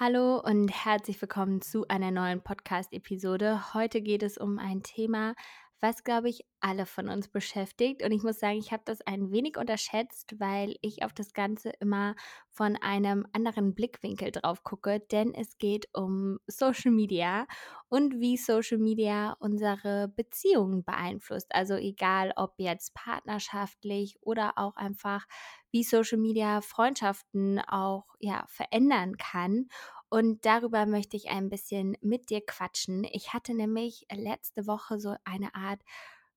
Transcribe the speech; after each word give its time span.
Hallo 0.00 0.38
und 0.38 0.68
herzlich 0.68 1.20
willkommen 1.20 1.60
zu 1.60 1.88
einer 1.88 2.12
neuen 2.12 2.40
Podcast-Episode. 2.40 3.74
Heute 3.74 4.00
geht 4.00 4.22
es 4.22 4.38
um 4.38 4.60
ein 4.60 4.84
Thema, 4.84 5.34
was, 5.80 6.02
glaube 6.04 6.28
ich, 6.28 6.44
alle 6.60 6.86
von 6.86 7.08
uns 7.08 7.28
beschäftigt. 7.28 8.02
Und 8.02 8.10
ich 8.12 8.22
muss 8.24 8.40
sagen, 8.40 8.58
ich 8.58 8.72
habe 8.72 8.82
das 8.84 9.00
ein 9.02 9.30
wenig 9.30 9.56
unterschätzt, 9.58 10.34
weil 10.40 10.74
ich 10.80 11.04
auf 11.04 11.12
das 11.12 11.32
Ganze 11.32 11.70
immer 11.80 12.14
von 12.50 12.76
einem 12.76 13.26
anderen 13.32 13.74
Blickwinkel 13.74 14.32
drauf 14.32 14.64
gucke, 14.64 15.00
denn 15.00 15.34
es 15.34 15.56
geht 15.58 15.88
um 15.94 16.38
Social 16.48 16.90
Media 16.90 17.46
und 17.88 18.20
wie 18.20 18.36
Social 18.36 18.78
Media 18.78 19.36
unsere 19.38 20.08
Beziehungen 20.08 20.84
beeinflusst. 20.84 21.54
Also 21.54 21.74
egal, 21.74 22.32
ob 22.36 22.54
jetzt 22.58 22.94
partnerschaftlich 22.94 24.16
oder 24.20 24.54
auch 24.58 24.76
einfach, 24.76 25.26
wie 25.70 25.82
Social 25.84 26.18
Media 26.18 26.60
Freundschaften 26.60 27.60
auch 27.60 28.04
ja 28.18 28.44
verändern 28.48 29.16
kann. 29.16 29.68
Und 30.10 30.44
darüber 30.46 30.86
möchte 30.86 31.16
ich 31.16 31.28
ein 31.28 31.50
bisschen 31.50 31.96
mit 32.00 32.30
dir 32.30 32.44
quatschen. 32.44 33.04
Ich 33.12 33.32
hatte 33.34 33.54
nämlich 33.54 34.06
letzte 34.10 34.66
Woche 34.66 34.98
so 34.98 35.16
eine 35.24 35.54
Art 35.54 35.82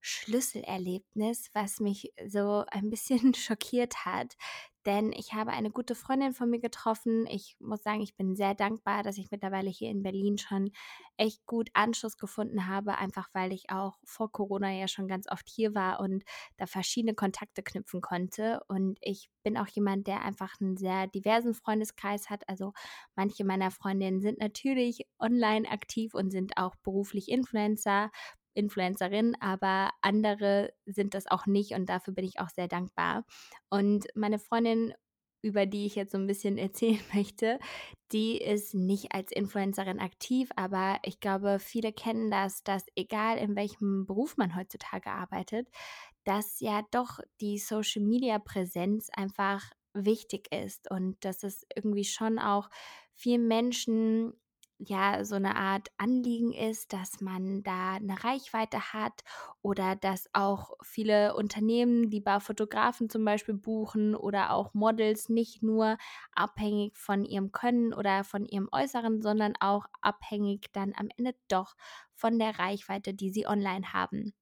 Schlüsselerlebnis, 0.00 1.50
was 1.54 1.80
mich 1.80 2.12
so 2.26 2.64
ein 2.70 2.90
bisschen 2.90 3.34
schockiert 3.34 4.04
hat. 4.04 4.36
Denn 4.86 5.12
ich 5.12 5.32
habe 5.32 5.52
eine 5.52 5.70
gute 5.70 5.94
Freundin 5.94 6.32
von 6.34 6.50
mir 6.50 6.60
getroffen. 6.60 7.26
Ich 7.26 7.56
muss 7.60 7.82
sagen, 7.82 8.00
ich 8.00 8.16
bin 8.16 8.34
sehr 8.36 8.54
dankbar, 8.54 9.02
dass 9.02 9.18
ich 9.18 9.30
mittlerweile 9.30 9.70
hier 9.70 9.90
in 9.90 10.02
Berlin 10.02 10.38
schon 10.38 10.70
echt 11.16 11.46
gut 11.46 11.70
Anschluss 11.74 12.16
gefunden 12.16 12.66
habe, 12.66 12.96
einfach 12.98 13.28
weil 13.32 13.52
ich 13.52 13.70
auch 13.70 13.98
vor 14.04 14.32
Corona 14.32 14.72
ja 14.72 14.88
schon 14.88 15.08
ganz 15.08 15.30
oft 15.30 15.48
hier 15.48 15.74
war 15.74 16.00
und 16.00 16.24
da 16.56 16.66
verschiedene 16.66 17.14
Kontakte 17.14 17.62
knüpfen 17.62 18.00
konnte. 18.00 18.60
Und 18.68 18.98
ich 19.00 19.30
bin 19.42 19.56
auch 19.56 19.68
jemand, 19.68 20.06
der 20.06 20.22
einfach 20.22 20.60
einen 20.60 20.76
sehr 20.76 21.06
diversen 21.06 21.54
Freundeskreis 21.54 22.30
hat. 22.30 22.48
Also 22.48 22.72
manche 23.14 23.44
meiner 23.44 23.70
Freundinnen 23.70 24.20
sind 24.20 24.38
natürlich 24.38 25.06
online 25.18 25.68
aktiv 25.70 26.14
und 26.14 26.30
sind 26.30 26.56
auch 26.56 26.74
beruflich 26.82 27.28
Influencer. 27.30 28.10
Influencerin, 28.54 29.36
aber 29.40 29.90
andere 30.00 30.72
sind 30.86 31.14
das 31.14 31.26
auch 31.26 31.46
nicht 31.46 31.72
und 31.72 31.86
dafür 31.88 32.14
bin 32.14 32.24
ich 32.24 32.40
auch 32.40 32.50
sehr 32.50 32.68
dankbar. 32.68 33.24
Und 33.70 34.06
meine 34.14 34.38
Freundin, 34.38 34.94
über 35.42 35.66
die 35.66 35.86
ich 35.86 35.94
jetzt 35.96 36.12
so 36.12 36.18
ein 36.18 36.26
bisschen 36.26 36.58
erzählen 36.58 37.00
möchte, 37.14 37.58
die 38.12 38.38
ist 38.38 38.74
nicht 38.74 39.14
als 39.14 39.32
Influencerin 39.32 39.98
aktiv, 39.98 40.50
aber 40.56 40.98
ich 41.02 41.20
glaube, 41.20 41.58
viele 41.58 41.92
kennen 41.92 42.30
das, 42.30 42.62
dass 42.62 42.84
egal 42.94 43.38
in 43.38 43.56
welchem 43.56 44.06
Beruf 44.06 44.36
man 44.36 44.56
heutzutage 44.56 45.10
arbeitet, 45.10 45.68
dass 46.24 46.60
ja 46.60 46.82
doch 46.90 47.18
die 47.40 47.58
Social 47.58 48.02
Media 48.02 48.38
Präsenz 48.38 49.08
einfach 49.12 49.70
wichtig 49.94 50.52
ist 50.52 50.90
und 50.90 51.22
dass 51.24 51.42
es 51.42 51.66
irgendwie 51.74 52.04
schon 52.04 52.38
auch 52.38 52.68
vielen 53.14 53.46
Menschen 53.46 54.32
ja 54.88 55.24
so 55.24 55.34
eine 55.34 55.56
Art 55.56 55.88
Anliegen 55.96 56.52
ist, 56.52 56.92
dass 56.92 57.20
man 57.20 57.62
da 57.62 57.94
eine 57.94 58.22
Reichweite 58.22 58.92
hat 58.92 59.22
oder 59.62 59.96
dass 59.96 60.28
auch 60.32 60.72
viele 60.82 61.34
Unternehmen, 61.34 62.10
die 62.10 62.20
bei 62.20 62.40
Fotografen 62.40 63.08
zum 63.08 63.24
Beispiel 63.24 63.54
buchen 63.54 64.14
oder 64.14 64.52
auch 64.52 64.74
Models 64.74 65.28
nicht 65.28 65.62
nur 65.62 65.96
abhängig 66.34 66.96
von 66.96 67.24
ihrem 67.24 67.52
Können 67.52 67.94
oder 67.94 68.24
von 68.24 68.44
ihrem 68.46 68.68
Äußeren, 68.72 69.22
sondern 69.22 69.54
auch 69.60 69.86
abhängig 70.00 70.72
dann 70.72 70.92
am 70.96 71.08
Ende 71.16 71.34
doch 71.48 71.74
von 72.14 72.38
der 72.38 72.58
Reichweite, 72.58 73.14
die 73.14 73.30
sie 73.30 73.46
online 73.46 73.92
haben. 73.92 74.32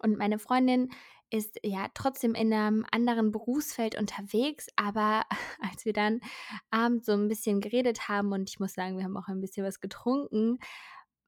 Und 0.00 0.18
meine 0.18 0.38
Freundin 0.38 0.90
ist 1.30 1.58
ja 1.62 1.88
trotzdem 1.94 2.34
in 2.34 2.52
einem 2.52 2.84
anderen 2.90 3.32
Berufsfeld 3.32 3.98
unterwegs, 3.98 4.66
aber 4.76 5.24
als 5.60 5.84
wir 5.84 5.92
dann 5.92 6.20
abends 6.70 7.06
so 7.06 7.12
ein 7.12 7.28
bisschen 7.28 7.60
geredet 7.60 8.08
haben 8.08 8.32
und 8.32 8.48
ich 8.50 8.60
muss 8.60 8.74
sagen, 8.74 8.98
wir 8.98 9.04
haben 9.04 9.16
auch 9.16 9.28
ein 9.28 9.40
bisschen 9.40 9.66
was 9.66 9.80
getrunken, 9.80 10.58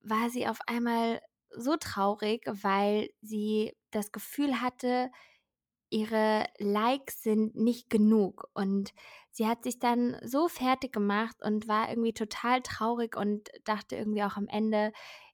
war 0.01 0.31
sie 0.31 0.47
auf 0.47 0.59
einmal 0.67 1.21
so 1.51 1.77
traurig, 1.77 2.45
weil 2.47 3.11
sie 3.23 3.75
das 3.91 4.13
Gefühl 4.13 4.61
hatte, 4.61 5.11
ihre 5.91 6.47
Likes 6.59 7.23
sind 7.23 7.57
nicht 7.57 7.91
genug. 7.91 8.49
Und 8.55 8.93
sie 9.31 9.47
hat 9.47 9.65
sich 9.65 9.79
dann 9.79 10.17
so 10.23 10.49
fertig 10.49 10.93
gemacht 10.93 11.37
und 11.43 11.69
war 11.69 11.89
irgendwie 11.89 12.13
total 12.13 12.61
traurig 12.63 13.17
und 13.17 13.49
dachte 13.65 13.97
irgendwie 13.97 14.23
auch 14.23 14.37
am 14.37 14.49
Ende, 14.49 14.93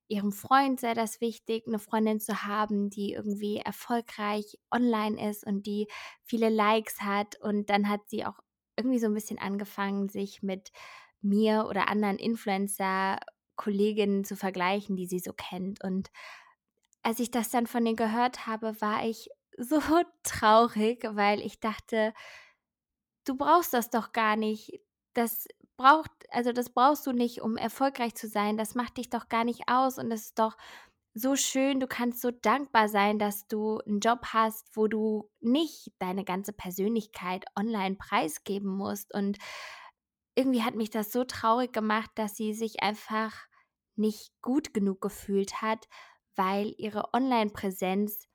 ihrem 0.08 0.32
Freund 0.32 0.80
sei 0.80 0.94
das 0.94 1.20
wichtig, 1.20 1.66
eine 1.66 1.78
Freundin 1.78 2.20
zu 2.20 2.44
haben, 2.44 2.90
die 2.90 3.12
irgendwie 3.12 3.58
erfolgreich 3.58 4.58
online 4.70 5.30
ist 5.30 5.46
und 5.46 5.66
die 5.66 5.88
viele 6.22 6.50
Likes 6.50 7.00
hat. 7.00 7.40
Und 7.40 7.70
dann 7.70 7.88
hat 7.88 8.08
sie 8.08 8.26
auch 8.26 8.38
irgendwie 8.76 8.98
so 8.98 9.06
ein 9.06 9.14
bisschen 9.14 9.38
angefangen, 9.38 10.08
sich 10.08 10.42
mit 10.42 10.70
mir 11.20 11.66
oder 11.68 11.88
anderen 11.88 12.18
Influencer-Kolleginnen 12.18 14.24
zu 14.24 14.36
vergleichen, 14.36 14.96
die 14.96 15.06
sie 15.06 15.20
so 15.20 15.32
kennt. 15.32 15.82
Und 15.82 16.10
als 17.02 17.20
ich 17.20 17.30
das 17.30 17.50
dann 17.50 17.66
von 17.66 17.84
denen 17.84 17.96
gehört 17.96 18.46
habe, 18.46 18.80
war 18.80 19.06
ich 19.06 19.28
so 19.58 19.80
traurig, 20.22 21.04
weil 21.14 21.40
ich 21.40 21.60
dachte, 21.60 22.12
du 23.24 23.36
brauchst 23.36 23.74
das 23.74 23.90
doch 23.90 24.12
gar 24.12 24.36
nicht. 24.36 24.80
Das 25.14 25.46
braucht, 25.76 26.10
also 26.30 26.52
das 26.52 26.70
brauchst 26.70 27.06
du 27.06 27.12
nicht, 27.12 27.42
um 27.42 27.56
erfolgreich 27.56 28.14
zu 28.14 28.28
sein. 28.28 28.56
Das 28.56 28.74
macht 28.74 28.96
dich 28.96 29.10
doch 29.10 29.28
gar 29.28 29.44
nicht 29.44 29.68
aus 29.68 29.98
und 29.98 30.10
das 30.10 30.22
ist 30.22 30.38
doch 30.38 30.56
so 31.14 31.36
schön. 31.36 31.80
Du 31.80 31.86
kannst 31.86 32.20
so 32.20 32.30
dankbar 32.30 32.88
sein, 32.88 33.18
dass 33.18 33.46
du 33.46 33.78
einen 33.86 34.00
Job 34.00 34.26
hast, 34.32 34.68
wo 34.76 34.88
du 34.88 35.30
nicht 35.40 35.92
deine 35.98 36.24
ganze 36.24 36.52
Persönlichkeit 36.52 37.44
online 37.58 37.96
preisgeben 37.96 38.68
musst. 38.70 39.14
Und 39.14 39.38
irgendwie 40.34 40.62
hat 40.62 40.74
mich 40.74 40.90
das 40.90 41.12
so 41.12 41.24
traurig 41.24 41.72
gemacht, 41.72 42.10
dass 42.16 42.36
sie 42.36 42.54
sich 42.54 42.82
einfach 42.82 43.32
nicht 43.96 44.32
gut 44.42 44.74
genug 44.74 45.00
gefühlt 45.00 45.62
hat, 45.62 45.86
weil 46.34 46.74
ihre 46.78 47.14
Online-Präsenz 47.14 48.26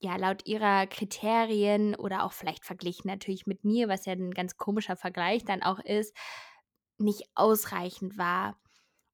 ja 0.00 0.16
laut 0.16 0.46
ihrer 0.46 0.86
Kriterien 0.86 1.94
oder 1.94 2.24
auch 2.24 2.32
vielleicht 2.32 2.64
verglichen 2.64 3.08
natürlich 3.08 3.46
mit 3.46 3.64
mir, 3.64 3.88
was 3.88 4.06
ja 4.06 4.12
ein 4.14 4.32
ganz 4.32 4.56
komischer 4.56 4.96
Vergleich 4.96 5.44
dann 5.44 5.62
auch 5.62 5.78
ist, 5.80 6.16
nicht 6.98 7.24
ausreichend 7.34 8.18
war. 8.18 8.58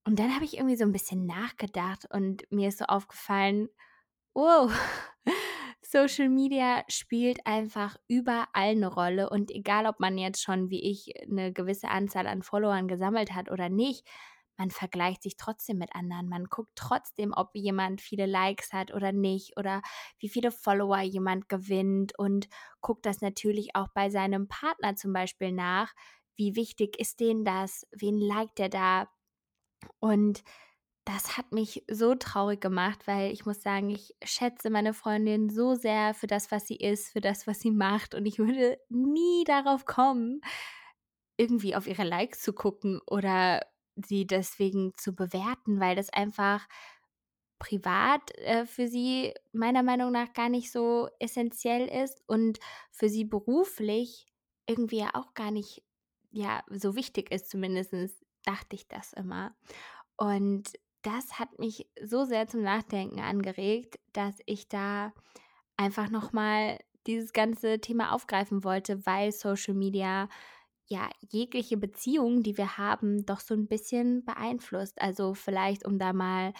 Und 0.04 0.18
dann 0.18 0.34
habe 0.34 0.44
ich 0.44 0.56
irgendwie 0.56 0.76
so 0.76 0.84
ein 0.84 0.92
bisschen 0.92 1.26
nachgedacht 1.26 2.06
und 2.10 2.44
mir 2.50 2.68
ist 2.68 2.78
so 2.78 2.86
aufgefallen, 2.86 3.68
wow, 4.34 4.72
Social 5.82 6.28
Media 6.28 6.84
spielt 6.88 7.46
einfach 7.46 7.96
überall 8.08 8.46
eine 8.54 8.86
Rolle 8.86 9.30
und 9.30 9.50
egal, 9.50 9.86
ob 9.86 10.00
man 10.00 10.18
jetzt 10.18 10.42
schon 10.42 10.70
wie 10.70 10.82
ich 10.90 11.12
eine 11.30 11.52
gewisse 11.52 11.88
Anzahl 11.88 12.26
an 12.26 12.42
Followern 12.42 12.88
gesammelt 12.88 13.34
hat 13.34 13.50
oder 13.50 13.68
nicht, 13.68 14.06
man 14.60 14.70
vergleicht 14.70 15.22
sich 15.22 15.36
trotzdem 15.38 15.78
mit 15.78 15.94
anderen. 15.94 16.28
Man 16.28 16.44
guckt 16.44 16.72
trotzdem, 16.74 17.32
ob 17.34 17.48
jemand 17.54 18.02
viele 18.02 18.26
Likes 18.26 18.74
hat 18.74 18.92
oder 18.92 19.10
nicht 19.10 19.56
oder 19.56 19.80
wie 20.18 20.28
viele 20.28 20.50
Follower 20.50 21.00
jemand 21.00 21.48
gewinnt 21.48 22.18
und 22.18 22.46
guckt 22.82 23.06
das 23.06 23.22
natürlich 23.22 23.74
auch 23.74 23.88
bei 23.94 24.10
seinem 24.10 24.48
Partner 24.48 24.96
zum 24.96 25.14
Beispiel 25.14 25.50
nach, 25.52 25.94
wie 26.40 26.56
wichtig 26.56 26.98
ist 26.98 27.20
denen 27.20 27.44
das? 27.44 27.86
Wen 27.92 28.18
liked 28.18 28.58
der 28.58 28.70
da? 28.70 29.08
Und 29.98 30.42
das 31.04 31.36
hat 31.36 31.52
mich 31.52 31.84
so 31.90 32.14
traurig 32.14 32.62
gemacht, 32.62 33.06
weil 33.06 33.30
ich 33.30 33.44
muss 33.44 33.62
sagen, 33.62 33.90
ich 33.90 34.16
schätze 34.24 34.70
meine 34.70 34.94
Freundin 34.94 35.50
so 35.50 35.74
sehr 35.74 36.14
für 36.14 36.26
das, 36.26 36.50
was 36.50 36.66
sie 36.66 36.76
ist, 36.76 37.10
für 37.12 37.20
das, 37.20 37.46
was 37.46 37.60
sie 37.60 37.70
macht. 37.70 38.14
Und 38.14 38.24
ich 38.24 38.38
würde 38.38 38.78
nie 38.88 39.44
darauf 39.44 39.84
kommen, 39.84 40.40
irgendwie 41.36 41.76
auf 41.76 41.86
ihre 41.86 42.04
Likes 42.04 42.40
zu 42.40 42.54
gucken 42.54 43.00
oder 43.06 43.60
sie 43.96 44.26
deswegen 44.26 44.92
zu 44.96 45.14
bewerten, 45.14 45.78
weil 45.78 45.94
das 45.94 46.10
einfach 46.10 46.66
privat 47.58 48.30
äh, 48.38 48.64
für 48.64 48.88
sie 48.88 49.34
meiner 49.52 49.82
Meinung 49.82 50.10
nach 50.12 50.32
gar 50.32 50.48
nicht 50.48 50.72
so 50.72 51.08
essentiell 51.18 51.86
ist 51.86 52.22
und 52.26 52.58
für 52.92 53.10
sie 53.10 53.26
beruflich 53.26 54.26
irgendwie 54.66 55.04
auch 55.12 55.34
gar 55.34 55.50
nicht 55.50 55.82
ja, 56.30 56.62
so 56.70 56.94
wichtig 56.96 57.30
ist, 57.30 57.50
zumindest 57.50 57.92
dachte 58.44 58.76
ich 58.76 58.88
das 58.88 59.12
immer. 59.12 59.54
Und 60.16 60.72
das 61.02 61.38
hat 61.38 61.58
mich 61.58 61.88
so 62.02 62.24
sehr 62.24 62.46
zum 62.46 62.62
Nachdenken 62.62 63.20
angeregt, 63.20 63.98
dass 64.12 64.38
ich 64.46 64.68
da 64.68 65.12
einfach 65.76 66.10
nochmal 66.10 66.78
dieses 67.06 67.32
ganze 67.32 67.80
Thema 67.80 68.12
aufgreifen 68.12 68.64
wollte, 68.64 69.06
weil 69.06 69.32
Social 69.32 69.74
Media 69.74 70.28
ja 70.86 71.08
jegliche 71.30 71.76
Beziehung, 71.76 72.42
die 72.42 72.58
wir 72.58 72.76
haben, 72.76 73.24
doch 73.24 73.40
so 73.40 73.54
ein 73.54 73.68
bisschen 73.68 74.24
beeinflusst. 74.24 75.00
Also 75.00 75.34
vielleicht, 75.34 75.86
um 75.86 75.98
da 75.98 76.12
mal 76.12 76.52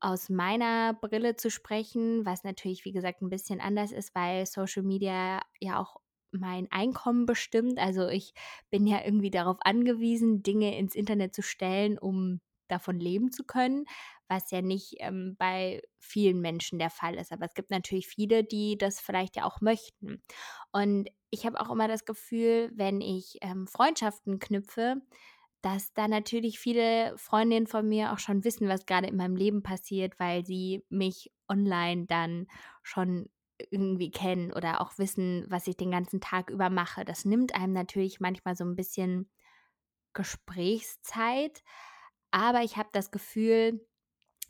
aus 0.00 0.28
meiner 0.28 0.92
Brille 0.92 1.36
zu 1.36 1.50
sprechen, 1.50 2.26
was 2.26 2.44
natürlich, 2.44 2.84
wie 2.84 2.92
gesagt, 2.92 3.22
ein 3.22 3.30
bisschen 3.30 3.60
anders 3.60 3.92
ist, 3.92 4.14
weil 4.14 4.44
Social 4.44 4.82
Media 4.82 5.40
ja 5.60 5.80
auch 5.80 5.96
mein 6.38 6.70
Einkommen 6.70 7.26
bestimmt. 7.26 7.78
Also 7.78 8.08
ich 8.08 8.32
bin 8.70 8.86
ja 8.86 9.04
irgendwie 9.04 9.30
darauf 9.30 9.58
angewiesen, 9.60 10.42
Dinge 10.42 10.76
ins 10.78 10.94
Internet 10.94 11.34
zu 11.34 11.42
stellen, 11.42 11.98
um 11.98 12.40
davon 12.68 12.98
leben 12.98 13.30
zu 13.32 13.44
können, 13.44 13.84
was 14.28 14.50
ja 14.50 14.60
nicht 14.60 14.96
ähm, 14.98 15.36
bei 15.38 15.82
vielen 15.98 16.40
Menschen 16.40 16.78
der 16.78 16.90
Fall 16.90 17.14
ist. 17.14 17.32
Aber 17.32 17.46
es 17.46 17.54
gibt 17.54 17.70
natürlich 17.70 18.08
viele, 18.08 18.44
die 18.44 18.76
das 18.76 19.00
vielleicht 19.00 19.36
ja 19.36 19.44
auch 19.44 19.60
möchten. 19.60 20.22
Und 20.72 21.08
ich 21.30 21.46
habe 21.46 21.60
auch 21.60 21.70
immer 21.70 21.88
das 21.88 22.04
Gefühl, 22.04 22.70
wenn 22.74 23.00
ich 23.00 23.38
ähm, 23.42 23.66
Freundschaften 23.66 24.38
knüpfe, 24.38 24.96
dass 25.62 25.92
da 25.94 26.06
natürlich 26.08 26.58
viele 26.58 27.16
Freundinnen 27.18 27.66
von 27.66 27.88
mir 27.88 28.12
auch 28.12 28.18
schon 28.18 28.44
wissen, 28.44 28.68
was 28.68 28.86
gerade 28.86 29.08
in 29.08 29.16
meinem 29.16 29.36
Leben 29.36 29.62
passiert, 29.62 30.18
weil 30.18 30.44
sie 30.44 30.84
mich 30.88 31.32
online 31.48 32.06
dann 32.06 32.46
schon 32.82 33.28
irgendwie 33.70 34.10
kennen 34.10 34.52
oder 34.52 34.80
auch 34.80 34.98
wissen, 34.98 35.44
was 35.48 35.66
ich 35.66 35.76
den 35.76 35.90
ganzen 35.90 36.20
Tag 36.20 36.50
über 36.50 36.70
mache. 36.70 37.04
Das 37.04 37.24
nimmt 37.24 37.54
einem 37.54 37.72
natürlich 37.72 38.20
manchmal 38.20 38.56
so 38.56 38.64
ein 38.64 38.76
bisschen 38.76 39.30
Gesprächszeit, 40.12 41.62
aber 42.30 42.62
ich 42.62 42.76
habe 42.76 42.88
das 42.92 43.10
Gefühl, 43.10 43.86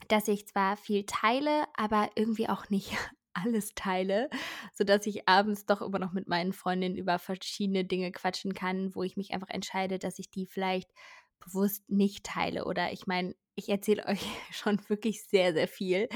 dass 0.07 0.27
ich 0.27 0.47
zwar 0.47 0.77
viel 0.77 1.05
teile, 1.05 1.65
aber 1.75 2.09
irgendwie 2.15 2.49
auch 2.49 2.69
nicht 2.69 2.91
alles 3.33 3.73
teile, 3.75 4.29
sodass 4.73 5.05
ich 5.05 5.27
abends 5.27 5.65
doch 5.65 5.81
immer 5.81 5.99
noch 5.99 6.13
mit 6.13 6.27
meinen 6.27 6.53
Freundinnen 6.53 6.95
über 6.95 7.19
verschiedene 7.19 7.85
Dinge 7.85 8.11
quatschen 8.11 8.53
kann, 8.53 8.95
wo 8.95 9.03
ich 9.03 9.15
mich 9.15 9.31
einfach 9.31 9.49
entscheide, 9.49 9.99
dass 9.99 10.19
ich 10.19 10.31
die 10.31 10.47
vielleicht 10.47 10.91
bewusst 11.39 11.87
nicht 11.89 12.25
teile. 12.25 12.65
Oder 12.65 12.91
ich 12.91 13.05
meine, 13.05 13.35
ich 13.55 13.69
erzähle 13.69 14.05
euch 14.07 14.25
schon 14.51 14.79
wirklich 14.89 15.23
sehr, 15.23 15.53
sehr 15.53 15.67
viel. 15.67 16.09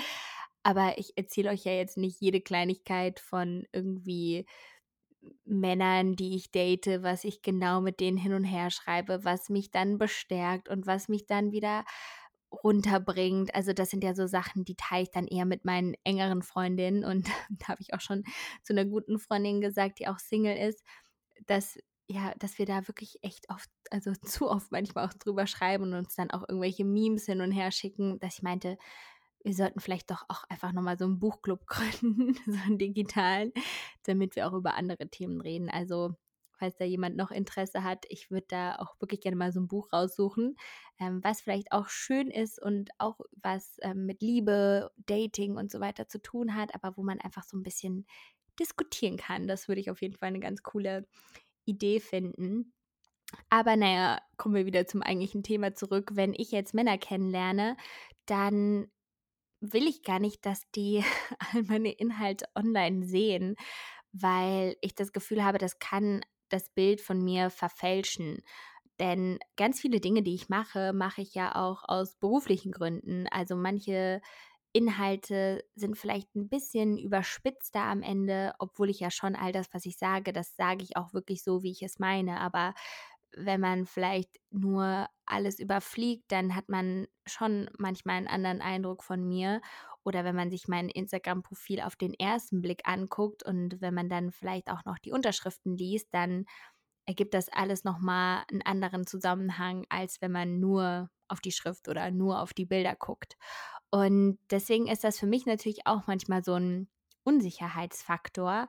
Aber 0.63 0.97
ich 0.97 1.17
erzähle 1.17 1.49
euch 1.49 1.63
ja 1.65 1.73
jetzt 1.73 1.97
nicht 1.97 2.21
jede 2.21 2.41
Kleinigkeit 2.41 3.19
von 3.19 3.65
irgendwie 3.71 4.45
Männern, 5.45 6.15
die 6.15 6.35
ich 6.35 6.51
date, 6.51 7.03
was 7.03 7.23
ich 7.23 7.41
genau 7.41 7.81
mit 7.81 7.99
denen 7.99 8.17
hin 8.17 8.33
und 8.33 8.43
her 8.43 8.71
schreibe, 8.71 9.23
was 9.23 9.49
mich 9.49 9.71
dann 9.71 9.97
bestärkt 9.97 10.69
und 10.69 10.87
was 10.87 11.09
mich 11.09 11.25
dann 11.27 11.51
wieder 11.51 11.83
runterbringt. 12.51 13.53
Also 13.55 13.73
das 13.73 13.89
sind 13.89 14.03
ja 14.03 14.13
so 14.13 14.27
Sachen, 14.27 14.65
die 14.65 14.75
teile 14.75 15.03
ich 15.03 15.11
dann 15.11 15.27
eher 15.27 15.45
mit 15.45 15.63
meinen 15.65 15.95
engeren 16.03 16.41
Freundinnen. 16.41 17.05
Und 17.05 17.27
da 17.49 17.69
habe 17.69 17.81
ich 17.81 17.93
auch 17.93 18.01
schon 18.01 18.23
zu 18.63 18.73
einer 18.73 18.85
guten 18.85 19.19
Freundin 19.19 19.61
gesagt, 19.61 19.99
die 19.99 20.07
auch 20.07 20.19
Single 20.19 20.57
ist, 20.57 20.83
dass 21.47 21.77
ja, 22.07 22.33
dass 22.39 22.57
wir 22.57 22.65
da 22.65 22.89
wirklich 22.89 23.19
echt 23.21 23.49
oft, 23.49 23.69
also 23.89 24.11
zu 24.25 24.49
oft 24.49 24.71
manchmal 24.71 25.07
auch 25.07 25.13
drüber 25.13 25.47
schreiben 25.47 25.85
und 25.85 25.93
uns 25.93 26.15
dann 26.15 26.31
auch 26.31 26.43
irgendwelche 26.47 26.83
Memes 26.83 27.25
hin 27.25 27.41
und 27.41 27.51
her 27.51 27.71
schicken, 27.71 28.19
dass 28.19 28.35
ich 28.35 28.41
meinte, 28.41 28.77
wir 29.43 29.53
sollten 29.53 29.79
vielleicht 29.79 30.11
doch 30.11 30.23
auch 30.27 30.43
einfach 30.49 30.71
nochmal 30.71 30.97
so 30.97 31.05
einen 31.05 31.19
Buchclub 31.19 31.65
gründen, 31.67 32.35
so 32.45 32.59
einen 32.65 32.77
digitalen, 32.77 33.51
damit 34.03 34.35
wir 34.35 34.47
auch 34.47 34.53
über 34.53 34.75
andere 34.75 35.07
Themen 35.09 35.41
reden. 35.41 35.69
Also, 35.69 36.15
falls 36.57 36.77
da 36.77 36.85
jemand 36.85 37.15
noch 37.17 37.31
Interesse 37.31 37.83
hat, 37.83 38.05
ich 38.09 38.29
würde 38.29 38.45
da 38.49 38.75
auch 38.75 38.99
wirklich 38.99 39.21
gerne 39.21 39.35
mal 39.37 39.51
so 39.51 39.59
ein 39.59 39.67
Buch 39.67 39.91
raussuchen, 39.91 40.55
ähm, 40.99 41.23
was 41.23 41.41
vielleicht 41.41 41.71
auch 41.71 41.89
schön 41.89 42.29
ist 42.29 42.61
und 42.61 42.91
auch 42.99 43.19
was 43.41 43.77
ähm, 43.81 44.05
mit 44.05 44.21
Liebe, 44.21 44.91
Dating 44.97 45.57
und 45.57 45.71
so 45.71 45.79
weiter 45.79 46.07
zu 46.07 46.21
tun 46.21 46.55
hat, 46.55 46.75
aber 46.75 46.95
wo 46.97 47.03
man 47.03 47.19
einfach 47.19 47.43
so 47.43 47.57
ein 47.57 47.63
bisschen 47.63 48.05
diskutieren 48.59 49.17
kann. 49.17 49.47
Das 49.47 49.67
würde 49.67 49.81
ich 49.81 49.89
auf 49.89 50.01
jeden 50.01 50.15
Fall 50.15 50.27
eine 50.27 50.39
ganz 50.39 50.61
coole 50.61 51.07
Idee 51.65 51.99
finden. 51.99 52.73
Aber 53.49 53.75
naja, 53.75 54.19
kommen 54.37 54.55
wir 54.55 54.65
wieder 54.65 54.85
zum 54.85 55.01
eigentlichen 55.01 55.41
Thema 55.41 55.73
zurück. 55.73 56.11
Wenn 56.13 56.33
ich 56.35 56.51
jetzt 56.51 56.73
Männer 56.73 56.97
kennenlerne, 56.97 57.77
dann 58.25 58.91
will 59.61 59.87
ich 59.87 60.03
gar 60.03 60.19
nicht, 60.19 60.45
dass 60.45 60.69
die 60.75 61.03
all 61.53 61.63
meine 61.63 61.91
Inhalte 61.91 62.45
online 62.55 63.05
sehen, 63.05 63.55
weil 64.11 64.75
ich 64.81 64.95
das 64.95 65.13
Gefühl 65.13 65.43
habe, 65.43 65.57
das 65.57 65.79
kann 65.79 66.21
das 66.49 66.69
Bild 66.69 67.01
von 67.01 67.23
mir 67.23 67.49
verfälschen. 67.49 68.41
Denn 68.99 69.39
ganz 69.57 69.79
viele 69.79 69.99
Dinge, 69.99 70.21
die 70.21 70.35
ich 70.35 70.49
mache, 70.49 70.93
mache 70.93 71.21
ich 71.21 71.33
ja 71.33 71.55
auch 71.55 71.83
aus 71.87 72.15
beruflichen 72.17 72.71
Gründen. 72.71 73.27
Also 73.29 73.55
manche 73.55 74.21
Inhalte 74.73 75.63
sind 75.75 75.97
vielleicht 75.97 76.35
ein 76.35 76.49
bisschen 76.49 76.97
überspitzter 76.97 77.81
am 77.81 78.03
Ende, 78.03 78.53
obwohl 78.59 78.89
ich 78.89 78.99
ja 78.99 79.11
schon 79.11 79.35
all 79.35 79.51
das, 79.51 79.67
was 79.73 79.85
ich 79.85 79.97
sage, 79.97 80.33
das 80.33 80.55
sage 80.55 80.83
ich 80.83 80.97
auch 80.97 81.13
wirklich 81.13 81.43
so, 81.43 81.63
wie 81.63 81.71
ich 81.71 81.81
es 81.81 81.99
meine. 81.99 82.39
Aber 82.39 82.73
wenn 83.35 83.61
man 83.61 83.85
vielleicht 83.85 84.39
nur 84.51 85.07
alles 85.25 85.59
überfliegt, 85.59 86.31
dann 86.31 86.55
hat 86.55 86.69
man 86.69 87.07
schon 87.25 87.69
manchmal 87.77 88.17
einen 88.17 88.27
anderen 88.27 88.61
Eindruck 88.61 89.03
von 89.03 89.27
mir. 89.27 89.61
Oder 90.03 90.23
wenn 90.23 90.35
man 90.35 90.49
sich 90.49 90.67
mein 90.67 90.89
Instagram-Profil 90.89 91.81
auf 91.81 91.95
den 91.95 92.13
ersten 92.13 92.61
Blick 92.61 92.81
anguckt 92.87 93.43
und 93.43 93.81
wenn 93.81 93.93
man 93.93 94.09
dann 94.09 94.31
vielleicht 94.31 94.69
auch 94.69 94.83
noch 94.85 94.97
die 94.97 95.11
Unterschriften 95.11 95.77
liest, 95.77 96.07
dann 96.11 96.45
ergibt 97.05 97.33
das 97.33 97.49
alles 97.49 97.83
nochmal 97.83 98.43
einen 98.49 98.61
anderen 98.61 99.05
Zusammenhang, 99.05 99.85
als 99.89 100.21
wenn 100.21 100.31
man 100.31 100.59
nur 100.59 101.09
auf 101.27 101.39
die 101.41 101.51
Schrift 101.51 101.87
oder 101.87 102.11
nur 102.11 102.41
auf 102.41 102.53
die 102.53 102.65
Bilder 102.65 102.95
guckt. 102.95 103.37
Und 103.89 104.39
deswegen 104.49 104.87
ist 104.87 105.03
das 105.03 105.19
für 105.19 105.27
mich 105.27 105.45
natürlich 105.45 105.85
auch 105.87 106.07
manchmal 106.07 106.43
so 106.43 106.55
ein 106.55 106.89
Unsicherheitsfaktor. 107.23 108.67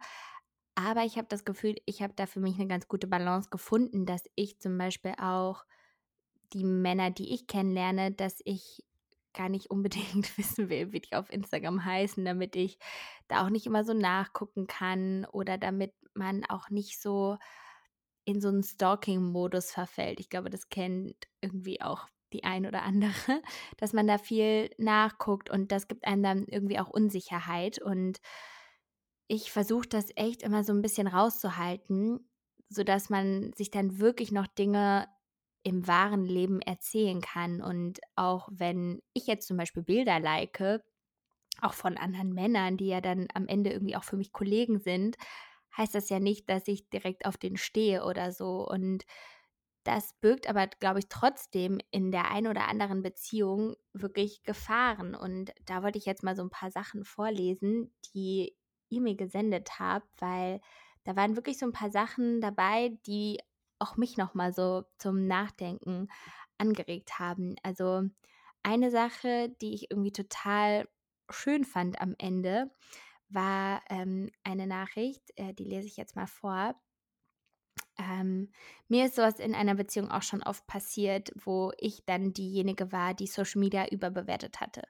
Aber 0.75 1.05
ich 1.05 1.17
habe 1.17 1.29
das 1.29 1.45
Gefühl, 1.45 1.77
ich 1.85 2.03
habe 2.03 2.15
da 2.17 2.27
für 2.27 2.41
mich 2.41 2.55
eine 2.59 2.67
ganz 2.69 2.89
gute 2.89 3.07
Balance 3.07 3.51
gefunden, 3.51 4.07
dass 4.07 4.25
ich 4.35 4.59
zum 4.59 4.79
Beispiel 4.79 5.15
auch 5.19 5.65
die 6.53 6.65
Männer, 6.65 7.11
die 7.11 7.35
ich 7.35 7.47
kennenlerne, 7.47 8.13
dass 8.13 8.41
ich 8.45 8.83
gar 9.35 9.49
nicht 9.49 9.67
unbedingt 9.71 10.37
wissen 10.39 10.69
will, 10.69 10.93
wie 10.93 11.01
die 11.01 11.15
auf 11.15 11.31
Instagram 11.31 11.85
heißen, 11.85 12.25
damit 12.25 12.57
ich 12.57 12.79
da 13.29 13.45
auch 13.45 13.51
nicht 13.51 13.67
immer 13.67 13.85
so 13.85 13.95
nachgucken 13.95 14.67
kann 14.67 15.27
oder 15.27 15.59
damit 15.59 15.93
man 16.15 16.45
auch 16.45 16.71
nicht 16.71 17.01
so 17.01 17.39
in 18.25 18.41
so 18.41 18.49
einen 18.49 18.63
Stalking-Modus 18.63 19.73
verfällt. 19.73 20.21
Ich 20.21 20.29
glaube, 20.29 20.51
das 20.51 20.69
kennt 20.69 21.17
irgendwie 21.41 21.81
auch 21.81 22.07
die 22.33 22.45
ein 22.45 22.67
oder 22.67 22.83
andere, 22.83 23.13
dass 23.77 23.93
man 23.93 24.07
da 24.07 24.19
viel 24.19 24.71
nachguckt 24.79 25.51
und 25.51 25.73
das 25.73 25.89
gibt 25.89 26.07
einem 26.07 26.23
dann 26.23 26.45
irgendwie 26.47 26.79
auch 26.79 26.89
Unsicherheit 26.89 27.81
und 27.81 28.21
ich 29.29 29.51
versuche 29.53 29.89
das 29.89 30.07
echt 30.17 30.43
immer 30.43 30.65
so 30.65 30.73
ein 30.73 30.83
bisschen 30.83 31.07
rauszuhalten, 31.07 32.29
sodass 32.69 33.11
man 33.11 33.53
sich 33.55 33.71
dann 33.71 33.99
wirklich 33.99 34.33
noch 34.33 34.47
Dinge 34.47 35.09
im 35.63 35.87
wahren 35.87 36.25
Leben 36.25 36.61
erzählen 36.61 37.21
kann. 37.21 37.63
Und 37.63 38.01
auch 38.17 38.49
wenn 38.51 39.01
ich 39.13 39.27
jetzt 39.27 39.47
zum 39.47 39.57
Beispiel 39.57 39.83
Bilder 39.83 40.21
like, 40.21 40.83
auch 41.61 41.75
von 41.75 41.97
anderen 41.97 42.33
Männern, 42.33 42.77
die 42.77 42.89
ja 42.89 43.01
dann 43.01 43.29
am 43.35 43.47
Ende 43.47 43.71
irgendwie 43.71 43.97
auch 43.97 44.05
für 44.05 44.17
mich 44.17 44.33
Kollegen 44.33 44.81
sind, 44.81 45.17
heißt 45.77 45.95
das 45.95 46.09
ja 46.09 46.19
nicht, 46.19 46.49
dass 46.51 46.67
ich 46.69 46.89
direkt 46.91 47.25
auf 47.27 47.37
den 47.37 47.57
stehe 47.57 48.05
oder 48.05 48.33
so. 48.33 48.67
Und 48.67 49.05
das 49.85 50.15
birgt 50.21 50.49
aber, 50.49 50.67
glaube 50.67 51.01
ich, 51.01 51.09
trotzdem 51.09 51.81
in 51.91 52.13
der 52.13 52.31
einen 52.31 52.47
oder 52.47 52.69
anderen 52.69 53.03
Beziehung 53.03 53.75
wirklich 53.93 54.43
Gefahren. 54.43 55.15
Und 55.15 55.53
da 55.67 55.83
wollte 55.83 55.99
ich 55.99 56.07
jetzt 56.07 56.23
mal 56.23 56.37
so 56.37 56.43
ein 56.43 56.51
paar 56.51 56.71
Sachen 56.71 57.05
vorlesen, 57.05 57.93
die 58.15 58.57
ihr 58.93 59.01
mir 59.01 59.17
gesendet 59.17 59.79
habt, 59.79 60.21
weil 60.21 60.61
da 61.05 61.17
waren 61.17 61.37
wirklich 61.37 61.59
so 61.59 61.67
ein 61.67 61.73
paar 61.73 61.91
Sachen 61.91 62.41
dabei, 62.41 62.97
die 63.07 63.41
auch 63.79 63.97
mich 63.97 64.17
nochmal 64.17 64.53
so 64.53 64.85
zum 64.99 65.27
Nachdenken 65.27 66.09
angeregt 66.59 67.19
haben. 67.19 67.57
Also 67.63 68.03
eine 68.63 68.91
Sache, 68.91 69.51
die 69.61 69.75
ich 69.75 69.91
irgendwie 69.91 70.13
total 70.13 70.89
schön 71.31 71.65
fand 71.65 72.01
am 72.01 72.15
Ende, 72.19 72.71
war 73.29 73.83
ähm, 73.89 74.31
eine 74.45 74.67
Nachricht, 74.67 75.23
äh, 75.37 75.55
die 75.55 75.65
lese 75.65 75.89
ich 75.89 75.97
jetzt 75.97 76.15
mal 76.15 76.27
vor. 76.27 76.81
Ähm, 77.99 78.53
mir 78.89 79.07
ist 79.07 79.17
sowas 79.17 79.39
in 79.39 79.55
einer 79.55 79.75
Beziehung 79.75 80.11
auch 80.11 80.23
schon 80.23 80.43
oft 80.43 80.67
passiert, 80.67 81.33
wo 81.35 81.73
ich 81.79 82.05
dann 82.05 82.33
diejenige 82.33 82.93
war, 82.93 83.15
die 83.15 83.27
Social 83.27 83.61
Media 83.61 83.89
überbewertet 83.89 84.61
hatte. 84.61 84.83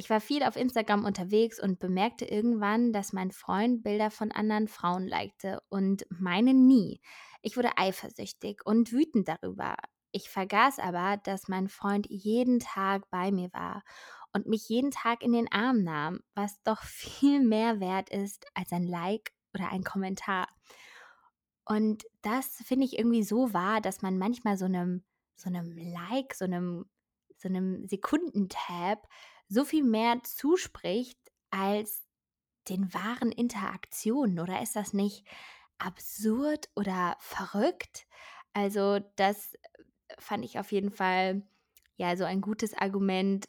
Ich 0.00 0.08
war 0.08 0.22
viel 0.22 0.42
auf 0.44 0.56
Instagram 0.56 1.04
unterwegs 1.04 1.62
und 1.62 1.78
bemerkte 1.78 2.24
irgendwann, 2.24 2.90
dass 2.90 3.12
mein 3.12 3.30
Freund 3.32 3.82
Bilder 3.82 4.10
von 4.10 4.32
anderen 4.32 4.66
Frauen 4.66 5.06
likte 5.06 5.60
und 5.68 6.06
meine 6.08 6.54
nie. 6.54 7.02
Ich 7.42 7.58
wurde 7.58 7.76
eifersüchtig 7.76 8.62
und 8.64 8.92
wütend 8.92 9.28
darüber. 9.28 9.76
Ich 10.10 10.30
vergaß 10.30 10.78
aber, 10.78 11.18
dass 11.18 11.48
mein 11.48 11.68
Freund 11.68 12.06
jeden 12.08 12.60
Tag 12.60 13.10
bei 13.10 13.30
mir 13.30 13.52
war 13.52 13.82
und 14.32 14.46
mich 14.46 14.70
jeden 14.70 14.90
Tag 14.90 15.22
in 15.22 15.32
den 15.32 15.52
Arm 15.52 15.82
nahm, 15.82 16.20
was 16.34 16.62
doch 16.62 16.80
viel 16.82 17.44
mehr 17.44 17.78
wert 17.78 18.08
ist 18.08 18.46
als 18.54 18.72
ein 18.72 18.84
Like 18.84 19.34
oder 19.52 19.68
ein 19.68 19.84
Kommentar. 19.84 20.48
Und 21.66 22.04
das 22.22 22.46
finde 22.64 22.86
ich 22.86 22.98
irgendwie 22.98 23.22
so 23.22 23.52
wahr, 23.52 23.82
dass 23.82 24.00
man 24.00 24.16
manchmal 24.16 24.56
so 24.56 24.64
einem, 24.64 25.04
so 25.36 25.50
einem 25.50 25.76
Like, 25.76 26.32
so 26.32 26.46
einem, 26.46 26.86
so 27.36 27.50
einem 27.50 27.86
Sekundentab 27.86 29.06
so 29.50 29.64
viel 29.64 29.82
mehr 29.82 30.22
zuspricht 30.22 31.18
als 31.50 32.06
den 32.68 32.94
wahren 32.94 33.32
Interaktionen. 33.32 34.38
Oder 34.38 34.62
ist 34.62 34.76
das 34.76 34.94
nicht 34.94 35.26
absurd 35.78 36.70
oder 36.76 37.16
verrückt? 37.18 38.06
Also 38.52 39.00
das 39.16 39.54
fand 40.18 40.44
ich 40.44 40.58
auf 40.58 40.72
jeden 40.72 40.90
Fall 40.90 41.42
ja 41.96 42.16
so 42.16 42.24
ein 42.24 42.40
gutes 42.40 42.74
Argument 42.74 43.46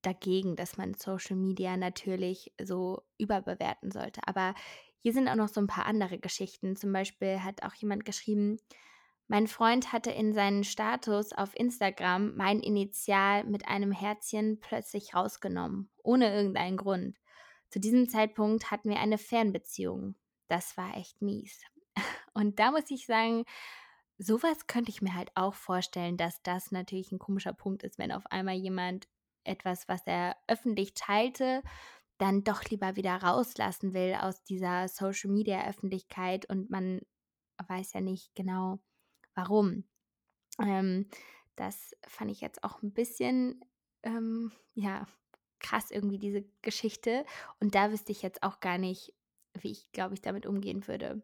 dagegen, 0.00 0.56
dass 0.56 0.78
man 0.78 0.94
Social 0.94 1.36
Media 1.36 1.76
natürlich 1.76 2.52
so 2.60 3.02
überbewerten 3.18 3.90
sollte. 3.92 4.20
Aber 4.26 4.54
hier 4.98 5.12
sind 5.12 5.28
auch 5.28 5.36
noch 5.36 5.48
so 5.48 5.60
ein 5.60 5.66
paar 5.66 5.86
andere 5.86 6.18
Geschichten. 6.18 6.76
Zum 6.76 6.92
Beispiel 6.92 7.42
hat 7.42 7.62
auch 7.62 7.74
jemand 7.74 8.04
geschrieben, 8.04 8.58
mein 9.32 9.46
Freund 9.46 9.94
hatte 9.94 10.10
in 10.10 10.34
seinen 10.34 10.62
Status 10.62 11.32
auf 11.32 11.58
Instagram 11.58 12.36
mein 12.36 12.60
Initial 12.60 13.44
mit 13.44 13.66
einem 13.66 13.90
Herzchen 13.90 14.60
plötzlich 14.60 15.14
rausgenommen, 15.14 15.88
ohne 16.02 16.34
irgendeinen 16.34 16.76
Grund. 16.76 17.16
Zu 17.70 17.80
diesem 17.80 18.10
Zeitpunkt 18.10 18.70
hatten 18.70 18.90
wir 18.90 19.00
eine 19.00 19.16
Fernbeziehung. 19.16 20.16
Das 20.48 20.76
war 20.76 20.98
echt 20.98 21.22
mies. 21.22 21.62
Und 22.34 22.58
da 22.58 22.72
muss 22.72 22.90
ich 22.90 23.06
sagen, 23.06 23.46
sowas 24.18 24.66
könnte 24.66 24.90
ich 24.90 25.00
mir 25.00 25.14
halt 25.14 25.32
auch 25.34 25.54
vorstellen, 25.54 26.18
dass 26.18 26.42
das 26.42 26.70
natürlich 26.70 27.10
ein 27.10 27.18
komischer 27.18 27.54
Punkt 27.54 27.84
ist, 27.84 27.98
wenn 27.98 28.12
auf 28.12 28.26
einmal 28.26 28.56
jemand 28.56 29.08
etwas, 29.44 29.88
was 29.88 30.02
er 30.06 30.36
öffentlich 30.46 30.92
teilte, 30.92 31.62
dann 32.18 32.44
doch 32.44 32.64
lieber 32.64 32.96
wieder 32.96 33.14
rauslassen 33.16 33.94
will 33.94 34.14
aus 34.20 34.44
dieser 34.44 34.88
Social-Media-Öffentlichkeit 34.88 36.44
und 36.50 36.68
man 36.68 37.00
weiß 37.66 37.94
ja 37.94 38.02
nicht 38.02 38.34
genau, 38.34 38.78
warum. 39.34 39.84
Ähm, 40.60 41.08
das 41.56 41.94
fand 42.06 42.30
ich 42.30 42.40
jetzt 42.40 42.64
auch 42.64 42.82
ein 42.82 42.92
bisschen, 42.92 43.64
ähm, 44.02 44.52
ja, 44.74 45.06
krass 45.60 45.90
irgendwie 45.90 46.18
diese 46.18 46.44
Geschichte. 46.62 47.24
Und 47.60 47.74
da 47.74 47.90
wüsste 47.92 48.12
ich 48.12 48.22
jetzt 48.22 48.42
auch 48.42 48.60
gar 48.60 48.78
nicht, 48.78 49.14
wie 49.54 49.70
ich, 49.70 49.90
glaube 49.92 50.14
ich, 50.14 50.20
damit 50.20 50.46
umgehen 50.46 50.86
würde. 50.88 51.22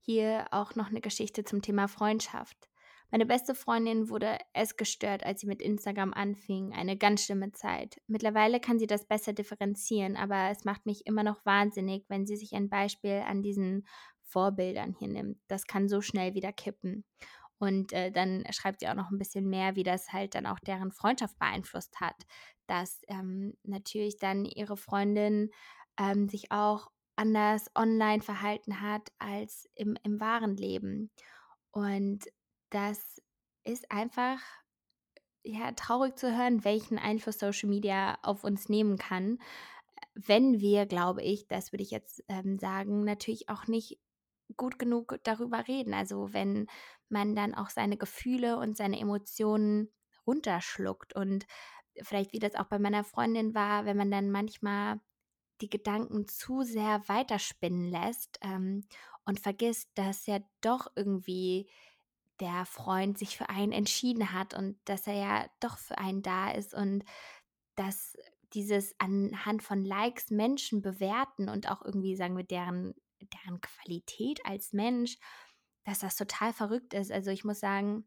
Hier 0.00 0.46
auch 0.50 0.74
noch 0.74 0.88
eine 0.88 1.00
Geschichte 1.00 1.44
zum 1.44 1.62
Thema 1.62 1.86
Freundschaft. 1.88 2.68
Meine 3.12 3.26
beste 3.26 3.56
Freundin 3.56 4.08
wurde 4.08 4.38
es 4.52 4.76
gestört, 4.76 5.24
als 5.24 5.40
sie 5.40 5.48
mit 5.48 5.60
Instagram 5.60 6.14
anfing. 6.14 6.72
Eine 6.72 6.96
ganz 6.96 7.24
schlimme 7.24 7.50
Zeit. 7.50 8.00
Mittlerweile 8.06 8.60
kann 8.60 8.78
sie 8.78 8.86
das 8.86 9.04
besser 9.04 9.32
differenzieren, 9.32 10.16
aber 10.16 10.50
es 10.50 10.64
macht 10.64 10.86
mich 10.86 11.06
immer 11.06 11.24
noch 11.24 11.44
wahnsinnig, 11.44 12.04
wenn 12.08 12.24
sie 12.24 12.36
sich 12.36 12.54
ein 12.54 12.68
Beispiel 12.68 13.22
an 13.26 13.42
diesen 13.42 13.84
Vorbildern 14.30 14.94
hier 14.98 15.08
nimmt. 15.08 15.38
Das 15.48 15.66
kann 15.66 15.88
so 15.88 16.00
schnell 16.00 16.34
wieder 16.34 16.52
kippen. 16.52 17.04
Und 17.58 17.92
äh, 17.92 18.10
dann 18.10 18.44
schreibt 18.52 18.80
sie 18.80 18.88
auch 18.88 18.94
noch 18.94 19.10
ein 19.10 19.18
bisschen 19.18 19.48
mehr, 19.48 19.76
wie 19.76 19.82
das 19.82 20.12
halt 20.12 20.34
dann 20.34 20.46
auch 20.46 20.58
deren 20.60 20.92
Freundschaft 20.92 21.38
beeinflusst 21.38 22.00
hat. 22.00 22.16
Dass 22.66 23.02
ähm, 23.08 23.54
natürlich 23.64 24.18
dann 24.18 24.46
ihre 24.46 24.76
Freundin 24.76 25.50
ähm, 25.98 26.28
sich 26.28 26.50
auch 26.52 26.90
anders 27.16 27.70
online 27.76 28.22
verhalten 28.22 28.80
hat 28.80 29.12
als 29.18 29.68
im, 29.74 29.98
im 30.04 30.20
wahren 30.20 30.56
Leben. 30.56 31.10
Und 31.70 32.24
das 32.70 33.20
ist 33.64 33.90
einfach 33.90 34.40
ja 35.42 35.72
traurig 35.72 36.16
zu 36.16 36.34
hören, 36.34 36.64
welchen 36.64 36.98
Einfluss 36.98 37.38
Social 37.38 37.68
Media 37.68 38.18
auf 38.22 38.42
uns 38.44 38.70
nehmen 38.70 38.96
kann, 38.96 39.38
wenn 40.14 40.60
wir, 40.60 40.86
glaube 40.86 41.22
ich, 41.22 41.46
das 41.46 41.72
würde 41.72 41.82
ich 41.82 41.90
jetzt 41.90 42.24
ähm, 42.28 42.58
sagen, 42.58 43.04
natürlich 43.04 43.48
auch 43.48 43.66
nicht 43.66 43.98
gut 44.56 44.78
genug 44.78 45.18
darüber 45.24 45.66
reden. 45.68 45.94
Also 45.94 46.32
wenn 46.32 46.66
man 47.08 47.34
dann 47.34 47.54
auch 47.54 47.70
seine 47.70 47.96
Gefühle 47.96 48.58
und 48.58 48.76
seine 48.76 49.00
Emotionen 49.00 49.90
runterschluckt 50.26 51.14
und 51.14 51.46
vielleicht 52.02 52.32
wie 52.32 52.38
das 52.38 52.54
auch 52.54 52.66
bei 52.66 52.78
meiner 52.78 53.04
Freundin 53.04 53.54
war, 53.54 53.84
wenn 53.84 53.96
man 53.96 54.10
dann 54.10 54.30
manchmal 54.30 55.00
die 55.60 55.70
Gedanken 55.70 56.26
zu 56.26 56.62
sehr 56.62 57.02
weiterspinnen 57.08 57.90
lässt 57.90 58.38
ähm, 58.42 58.84
und 59.24 59.40
vergisst, 59.40 59.90
dass 59.94 60.26
ja 60.26 60.38
doch 60.60 60.86
irgendwie 60.96 61.68
der 62.40 62.64
Freund 62.64 63.18
sich 63.18 63.36
für 63.36 63.50
einen 63.50 63.72
entschieden 63.72 64.32
hat 64.32 64.54
und 64.54 64.78
dass 64.86 65.06
er 65.06 65.14
ja 65.14 65.46
doch 65.60 65.76
für 65.76 65.98
einen 65.98 66.22
da 66.22 66.50
ist 66.50 66.74
und 66.74 67.04
dass 67.76 68.16
dieses 68.54 68.94
anhand 68.98 69.62
von 69.62 69.84
Likes 69.84 70.30
Menschen 70.30 70.82
bewerten 70.82 71.48
und 71.48 71.70
auch 71.70 71.82
irgendwie 71.84 72.16
sagen 72.16 72.36
wir 72.36 72.44
deren 72.44 72.94
deren 73.28 73.60
Qualität 73.60 74.40
als 74.44 74.72
Mensch, 74.72 75.18
dass 75.84 76.00
das 76.00 76.16
total 76.16 76.52
verrückt 76.52 76.94
ist. 76.94 77.10
Also 77.10 77.30
ich 77.30 77.44
muss 77.44 77.60
sagen, 77.60 78.04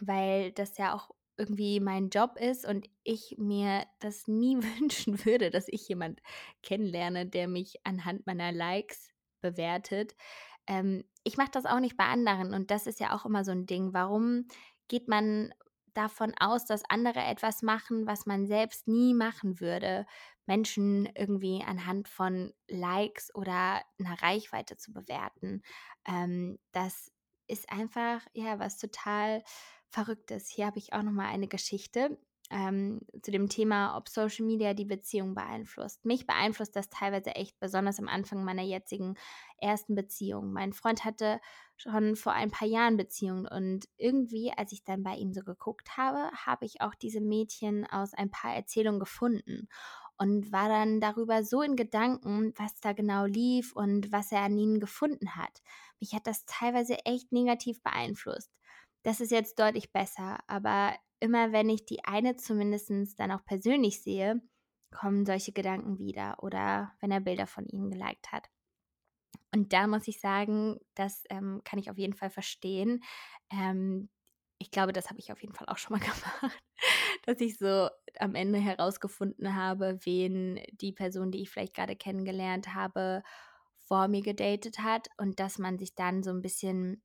weil 0.00 0.52
das 0.52 0.76
ja 0.78 0.94
auch 0.94 1.10
irgendwie 1.36 1.80
mein 1.80 2.10
Job 2.10 2.36
ist 2.38 2.66
und 2.66 2.88
ich 3.02 3.36
mir 3.38 3.86
das 3.98 4.28
nie 4.28 4.56
wünschen 4.78 5.24
würde, 5.24 5.50
dass 5.50 5.68
ich 5.68 5.88
jemand 5.88 6.20
kennenlerne, 6.62 7.26
der 7.26 7.48
mich 7.48 7.80
anhand 7.84 8.26
meiner 8.26 8.52
Likes 8.52 9.08
bewertet. 9.40 10.14
Ähm, 10.66 11.04
ich 11.24 11.36
mache 11.36 11.50
das 11.50 11.64
auch 11.64 11.80
nicht 11.80 11.96
bei 11.96 12.04
anderen 12.04 12.54
und 12.54 12.70
das 12.70 12.86
ist 12.86 13.00
ja 13.00 13.16
auch 13.16 13.24
immer 13.24 13.44
so 13.44 13.52
ein 13.52 13.66
Ding. 13.66 13.92
Warum 13.92 14.46
geht 14.88 15.08
man 15.08 15.52
davon 15.94 16.34
aus, 16.38 16.64
dass 16.64 16.82
andere 16.88 17.20
etwas 17.20 17.62
machen, 17.62 18.06
was 18.06 18.26
man 18.26 18.46
selbst 18.46 18.88
nie 18.88 19.14
machen 19.14 19.60
würde? 19.60 20.06
Menschen 20.46 21.08
irgendwie 21.14 21.62
anhand 21.64 22.08
von 22.08 22.52
Likes 22.68 23.34
oder 23.34 23.82
einer 23.98 24.20
Reichweite 24.22 24.76
zu 24.76 24.92
bewerten. 24.92 25.62
Ähm, 26.06 26.58
das 26.72 27.12
ist 27.46 27.70
einfach 27.70 28.22
ja 28.32 28.58
was 28.58 28.78
total 28.78 29.42
Verrücktes. 29.88 30.48
Hier 30.48 30.66
habe 30.66 30.78
ich 30.78 30.92
auch 30.92 31.02
noch 31.02 31.12
mal 31.12 31.28
eine 31.28 31.48
Geschichte 31.48 32.18
ähm, 32.50 33.00
zu 33.22 33.30
dem 33.30 33.48
Thema, 33.48 33.96
ob 33.96 34.08
Social 34.08 34.44
Media 34.44 34.74
die 34.74 34.84
Beziehung 34.84 35.34
beeinflusst. 35.34 36.04
Mich 36.04 36.26
beeinflusst 36.26 36.74
das 36.74 36.88
teilweise 36.90 37.30
echt, 37.36 37.58
besonders 37.60 37.98
am 37.98 38.08
Anfang 38.08 38.44
meiner 38.44 38.62
jetzigen 38.62 39.14
ersten 39.58 39.94
Beziehung. 39.94 40.52
Mein 40.52 40.72
Freund 40.72 41.04
hatte 41.04 41.40
schon 41.80 42.14
vor 42.14 42.32
ein 42.32 42.50
paar 42.50 42.68
Jahren 42.68 42.96
Beziehungen 42.96 43.46
und 43.46 43.88
irgendwie, 43.96 44.52
als 44.54 44.72
ich 44.72 44.84
dann 44.84 45.02
bei 45.02 45.14
ihm 45.14 45.32
so 45.32 45.40
geguckt 45.40 45.96
habe, 45.96 46.30
habe 46.32 46.66
ich 46.66 46.80
auch 46.82 46.94
diese 46.94 47.20
Mädchen 47.20 47.86
aus 47.86 48.12
ein 48.12 48.30
paar 48.30 48.54
Erzählungen 48.54 49.00
gefunden 49.00 49.68
und 50.18 50.52
war 50.52 50.68
dann 50.68 51.00
darüber 51.00 51.42
so 51.42 51.62
in 51.62 51.76
Gedanken, 51.76 52.52
was 52.56 52.78
da 52.80 52.92
genau 52.92 53.24
lief 53.24 53.74
und 53.74 54.12
was 54.12 54.30
er 54.30 54.42
an 54.42 54.58
ihnen 54.58 54.78
gefunden 54.78 55.36
hat. 55.36 55.62
Mich 56.00 56.12
hat 56.12 56.26
das 56.26 56.44
teilweise 56.44 56.98
echt 57.06 57.32
negativ 57.32 57.82
beeinflusst. 57.82 58.50
Das 59.02 59.20
ist 59.20 59.30
jetzt 59.30 59.58
deutlich 59.58 59.92
besser, 59.92 60.38
aber 60.46 60.94
immer 61.20 61.52
wenn 61.52 61.70
ich 61.70 61.86
die 61.86 62.04
eine 62.04 62.36
zumindest 62.36 63.18
dann 63.18 63.32
auch 63.32 63.44
persönlich 63.46 64.02
sehe, 64.02 64.42
kommen 64.90 65.24
solche 65.24 65.52
Gedanken 65.52 65.98
wieder 65.98 66.36
oder 66.42 66.92
wenn 67.00 67.10
er 67.10 67.20
Bilder 67.20 67.46
von 67.46 67.66
ihnen 67.66 67.90
geliked 67.90 68.32
hat. 68.32 68.50
Und 69.52 69.72
da 69.72 69.86
muss 69.86 70.08
ich 70.08 70.20
sagen, 70.20 70.78
das 70.94 71.24
ähm, 71.30 71.62
kann 71.64 71.78
ich 71.78 71.90
auf 71.90 71.98
jeden 71.98 72.14
Fall 72.14 72.30
verstehen. 72.30 73.02
Ähm, 73.50 74.08
ich 74.58 74.70
glaube, 74.70 74.92
das 74.92 75.08
habe 75.08 75.18
ich 75.18 75.32
auf 75.32 75.40
jeden 75.42 75.54
Fall 75.54 75.68
auch 75.68 75.78
schon 75.78 75.98
mal 75.98 76.04
gemacht, 76.04 76.62
dass 77.26 77.40
ich 77.40 77.58
so 77.58 77.88
am 78.18 78.34
Ende 78.34 78.58
herausgefunden 78.58 79.56
habe, 79.56 79.98
wen 80.04 80.60
die 80.72 80.92
Person, 80.92 81.30
die 81.32 81.42
ich 81.42 81.50
vielleicht 81.50 81.74
gerade 81.74 81.96
kennengelernt 81.96 82.74
habe, 82.74 83.22
vor 83.80 84.06
mir 84.08 84.22
gedatet 84.22 84.78
hat 84.78 85.08
und 85.16 85.40
dass 85.40 85.58
man 85.58 85.78
sich 85.78 85.94
dann 85.94 86.22
so 86.22 86.30
ein 86.30 86.42
bisschen 86.42 87.02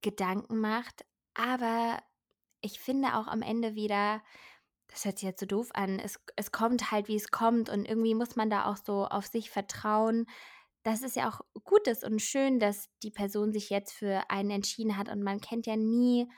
Gedanken 0.00 0.58
macht. 0.60 1.04
Aber 1.34 1.98
ich 2.62 2.80
finde 2.80 3.16
auch 3.16 3.26
am 3.26 3.42
Ende 3.42 3.74
wieder, 3.74 4.22
das 4.88 5.04
hört 5.04 5.18
sich 5.18 5.26
jetzt 5.26 5.40
so 5.40 5.46
doof 5.46 5.70
an, 5.74 5.98
es, 5.98 6.20
es 6.36 6.52
kommt 6.52 6.90
halt, 6.90 7.08
wie 7.08 7.16
es 7.16 7.30
kommt 7.30 7.68
und 7.68 7.84
irgendwie 7.84 8.14
muss 8.14 8.36
man 8.36 8.48
da 8.48 8.66
auch 8.66 8.76
so 8.76 9.06
auf 9.06 9.26
sich 9.26 9.50
vertrauen. 9.50 10.26
Das 10.84 11.02
ist 11.02 11.16
ja 11.16 11.30
auch 11.30 11.40
Gutes 11.64 12.04
und 12.04 12.20
schön, 12.20 12.60
dass 12.60 12.90
die 13.02 13.10
Person 13.10 13.52
sich 13.52 13.70
jetzt 13.70 13.92
für 13.92 14.30
einen 14.30 14.50
entschieden 14.50 14.96
hat 14.96 15.08
und 15.08 15.22
man 15.22 15.40
kennt 15.40 15.66
ja 15.66 15.76
nie 15.76 16.30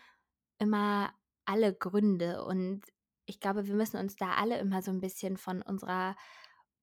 immer 0.58 1.12
alle 1.44 1.74
Gründe 1.74 2.44
und 2.44 2.82
ich 3.26 3.40
glaube, 3.40 3.66
wir 3.66 3.74
müssen 3.74 3.98
uns 3.98 4.14
da 4.14 4.34
alle 4.34 4.58
immer 4.58 4.82
so 4.82 4.92
ein 4.92 5.00
bisschen 5.00 5.36
von 5.36 5.62
unserer 5.62 6.16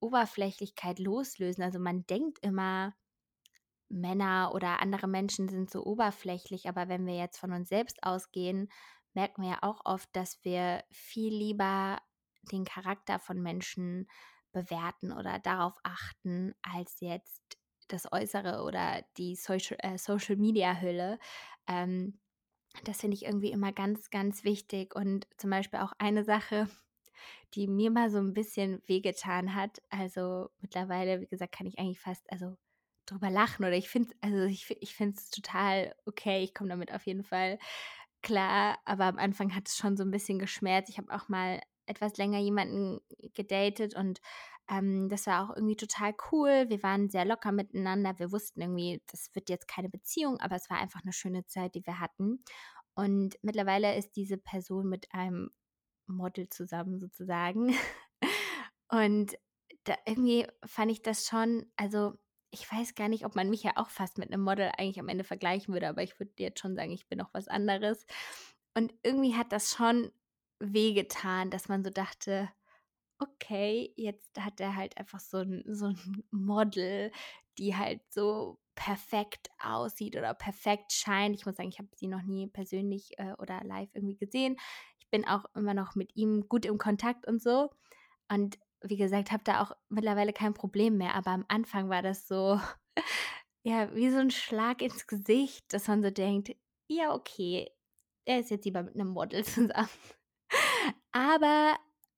Oberflächlichkeit 0.01 0.99
loslösen. 0.99 1.63
Also 1.63 1.79
man 1.79 2.05
denkt 2.05 2.39
immer, 2.41 2.93
Männer 3.87 4.51
oder 4.53 4.81
andere 4.81 5.07
Menschen 5.07 5.47
sind 5.47 5.71
so 5.71 5.85
oberflächlich, 5.85 6.67
aber 6.67 6.89
wenn 6.89 7.05
wir 7.05 7.15
jetzt 7.15 7.37
von 7.37 7.53
uns 7.53 7.69
selbst 7.69 8.03
ausgehen, 8.03 8.69
merken 9.13 9.43
wir 9.43 9.51
ja 9.51 9.59
auch 9.61 9.81
oft, 9.85 10.09
dass 10.13 10.43
wir 10.43 10.83
viel 10.91 11.33
lieber 11.33 11.99
den 12.51 12.65
Charakter 12.65 13.19
von 13.19 13.41
Menschen 13.41 14.07
bewerten 14.53 15.11
oder 15.13 15.39
darauf 15.39 15.77
achten, 15.83 16.53
als 16.63 16.99
jetzt 17.01 17.43
das 17.89 18.11
Äußere 18.11 18.63
oder 18.63 19.03
die 19.17 19.35
Social, 19.35 19.77
äh, 19.81 19.97
Social 19.97 20.37
Media 20.37 20.79
Hülle. 20.81 21.19
Ähm, 21.67 22.19
das 22.85 23.01
finde 23.01 23.15
ich 23.15 23.25
irgendwie 23.25 23.51
immer 23.51 23.71
ganz, 23.73 24.09
ganz 24.11 24.43
wichtig. 24.43 24.95
Und 24.95 25.27
zum 25.37 25.49
Beispiel 25.51 25.79
auch 25.79 25.93
eine 25.99 26.23
Sache, 26.23 26.69
die 27.53 27.67
mir 27.67 27.91
mal 27.91 28.09
so 28.09 28.19
ein 28.19 28.33
bisschen 28.33 28.81
wehgetan 28.87 29.55
hat. 29.55 29.81
Also 29.89 30.49
mittlerweile, 30.59 31.21
wie 31.21 31.27
gesagt, 31.27 31.53
kann 31.55 31.67
ich 31.67 31.79
eigentlich 31.79 31.99
fast, 31.99 32.29
also 32.31 32.55
drüber 33.05 33.29
lachen 33.29 33.65
oder 33.65 33.73
ich 33.75 33.89
finde, 33.89 34.15
also 34.21 34.43
ich, 34.43 34.69
ich 34.81 34.95
finde 34.95 35.17
es 35.17 35.29
total 35.29 35.93
okay. 36.05 36.43
Ich 36.43 36.53
komme 36.53 36.69
damit 36.69 36.93
auf 36.93 37.05
jeden 37.05 37.23
Fall 37.23 37.59
klar. 38.21 38.77
Aber 38.85 39.05
am 39.05 39.17
Anfang 39.19 39.55
hat 39.55 39.67
es 39.67 39.77
schon 39.77 39.97
so 39.97 40.03
ein 40.03 40.11
bisschen 40.11 40.39
geschmerzt. 40.39 40.89
Ich 40.89 40.97
habe 40.97 41.13
auch 41.13 41.29
mal 41.29 41.61
etwas 41.85 42.17
länger 42.17 42.39
jemanden 42.39 42.99
gedatet 43.33 43.95
und 43.95 44.19
ähm, 44.69 45.09
das 45.09 45.27
war 45.27 45.43
auch 45.43 45.55
irgendwie 45.55 45.75
total 45.75 46.13
cool. 46.31 46.65
Wir 46.69 46.81
waren 46.83 47.09
sehr 47.09 47.25
locker 47.25 47.51
miteinander. 47.51 48.17
Wir 48.17 48.31
wussten 48.31 48.61
irgendwie, 48.61 49.01
das 49.07 49.29
wird 49.33 49.49
jetzt 49.49 49.67
keine 49.67 49.89
Beziehung, 49.89 50.39
aber 50.39 50.55
es 50.55 50.69
war 50.69 50.77
einfach 50.79 51.01
eine 51.03 51.13
schöne 51.13 51.45
Zeit, 51.45 51.75
die 51.75 51.85
wir 51.85 51.99
hatten. 51.99 52.43
Und 52.95 53.35
mittlerweile 53.41 53.97
ist 53.97 54.15
diese 54.15 54.37
Person 54.37 54.87
mit 54.87 55.13
einem 55.13 55.51
Model 56.07 56.49
zusammen 56.49 56.99
sozusagen. 56.99 57.75
Und 58.89 59.37
da 59.85 59.95
irgendwie 60.05 60.47
fand 60.65 60.91
ich 60.91 61.01
das 61.01 61.27
schon, 61.27 61.65
also 61.75 62.13
ich 62.51 62.71
weiß 62.71 62.95
gar 62.95 63.09
nicht, 63.09 63.25
ob 63.25 63.35
man 63.35 63.49
mich 63.49 63.63
ja 63.63 63.71
auch 63.75 63.89
fast 63.89 64.17
mit 64.17 64.31
einem 64.31 64.43
Model 64.43 64.71
eigentlich 64.77 64.99
am 64.99 65.09
Ende 65.09 65.23
vergleichen 65.23 65.73
würde, 65.73 65.89
aber 65.89 66.03
ich 66.03 66.19
würde 66.19 66.31
jetzt 66.37 66.59
schon 66.59 66.75
sagen, 66.75 66.91
ich 66.91 67.07
bin 67.07 67.17
noch 67.17 67.33
was 67.33 67.47
anderes. 67.47 68.05
Und 68.75 68.93
irgendwie 69.03 69.35
hat 69.35 69.51
das 69.51 69.71
schon 69.71 70.11
wehgetan, 70.63 71.49
dass 71.49 71.67
man 71.67 71.83
so 71.83 71.89
dachte, 71.89 72.49
okay, 73.19 73.93
jetzt 73.95 74.39
hat 74.39 74.59
er 74.59 74.75
halt 74.75 74.97
einfach 74.97 75.19
so 75.19 75.37
ein, 75.37 75.63
so 75.67 75.87
ein 75.87 76.23
Model, 76.31 77.11
die 77.57 77.75
halt 77.75 78.01
so 78.09 78.59
perfekt 78.75 79.49
aussieht 79.61 80.15
oder 80.15 80.33
perfekt 80.33 80.91
scheint. 80.93 81.35
Ich 81.35 81.45
muss 81.45 81.55
sagen, 81.55 81.69
ich 81.69 81.79
habe 81.79 81.89
sie 81.95 82.07
noch 82.07 82.23
nie 82.23 82.47
persönlich 82.47 83.17
äh, 83.19 83.33
oder 83.37 83.61
live 83.63 83.89
irgendwie 83.93 84.17
gesehen. 84.17 84.57
Ich 84.99 85.09
bin 85.09 85.27
auch 85.27 85.45
immer 85.55 85.73
noch 85.73 85.95
mit 85.95 86.15
ihm 86.15 86.47
gut 86.49 86.65
im 86.65 86.77
Kontakt 86.77 87.27
und 87.27 87.41
so. 87.41 87.69
Und 88.29 88.57
wie 88.81 88.97
gesagt, 88.97 89.31
habe 89.31 89.43
da 89.43 89.61
auch 89.61 89.71
mittlerweile 89.89 90.33
kein 90.33 90.53
Problem 90.53 90.97
mehr. 90.97 91.15
Aber 91.15 91.31
am 91.31 91.45
Anfang 91.47 91.89
war 91.89 92.01
das 92.01 92.27
so, 92.27 92.59
ja, 93.63 93.93
wie 93.95 94.09
so 94.09 94.17
ein 94.17 94.31
Schlag 94.31 94.81
ins 94.81 95.07
Gesicht, 95.07 95.71
dass 95.71 95.87
man 95.87 96.01
so 96.01 96.09
denkt, 96.09 96.55
ja, 96.87 97.13
okay, 97.13 97.69
er 98.25 98.39
ist 98.39 98.51
jetzt 98.51 98.65
lieber 98.65 98.83
mit 98.83 98.95
einem 98.95 99.09
Model 99.09 99.45
zusammen. 99.45 99.89
Aber 101.11 101.75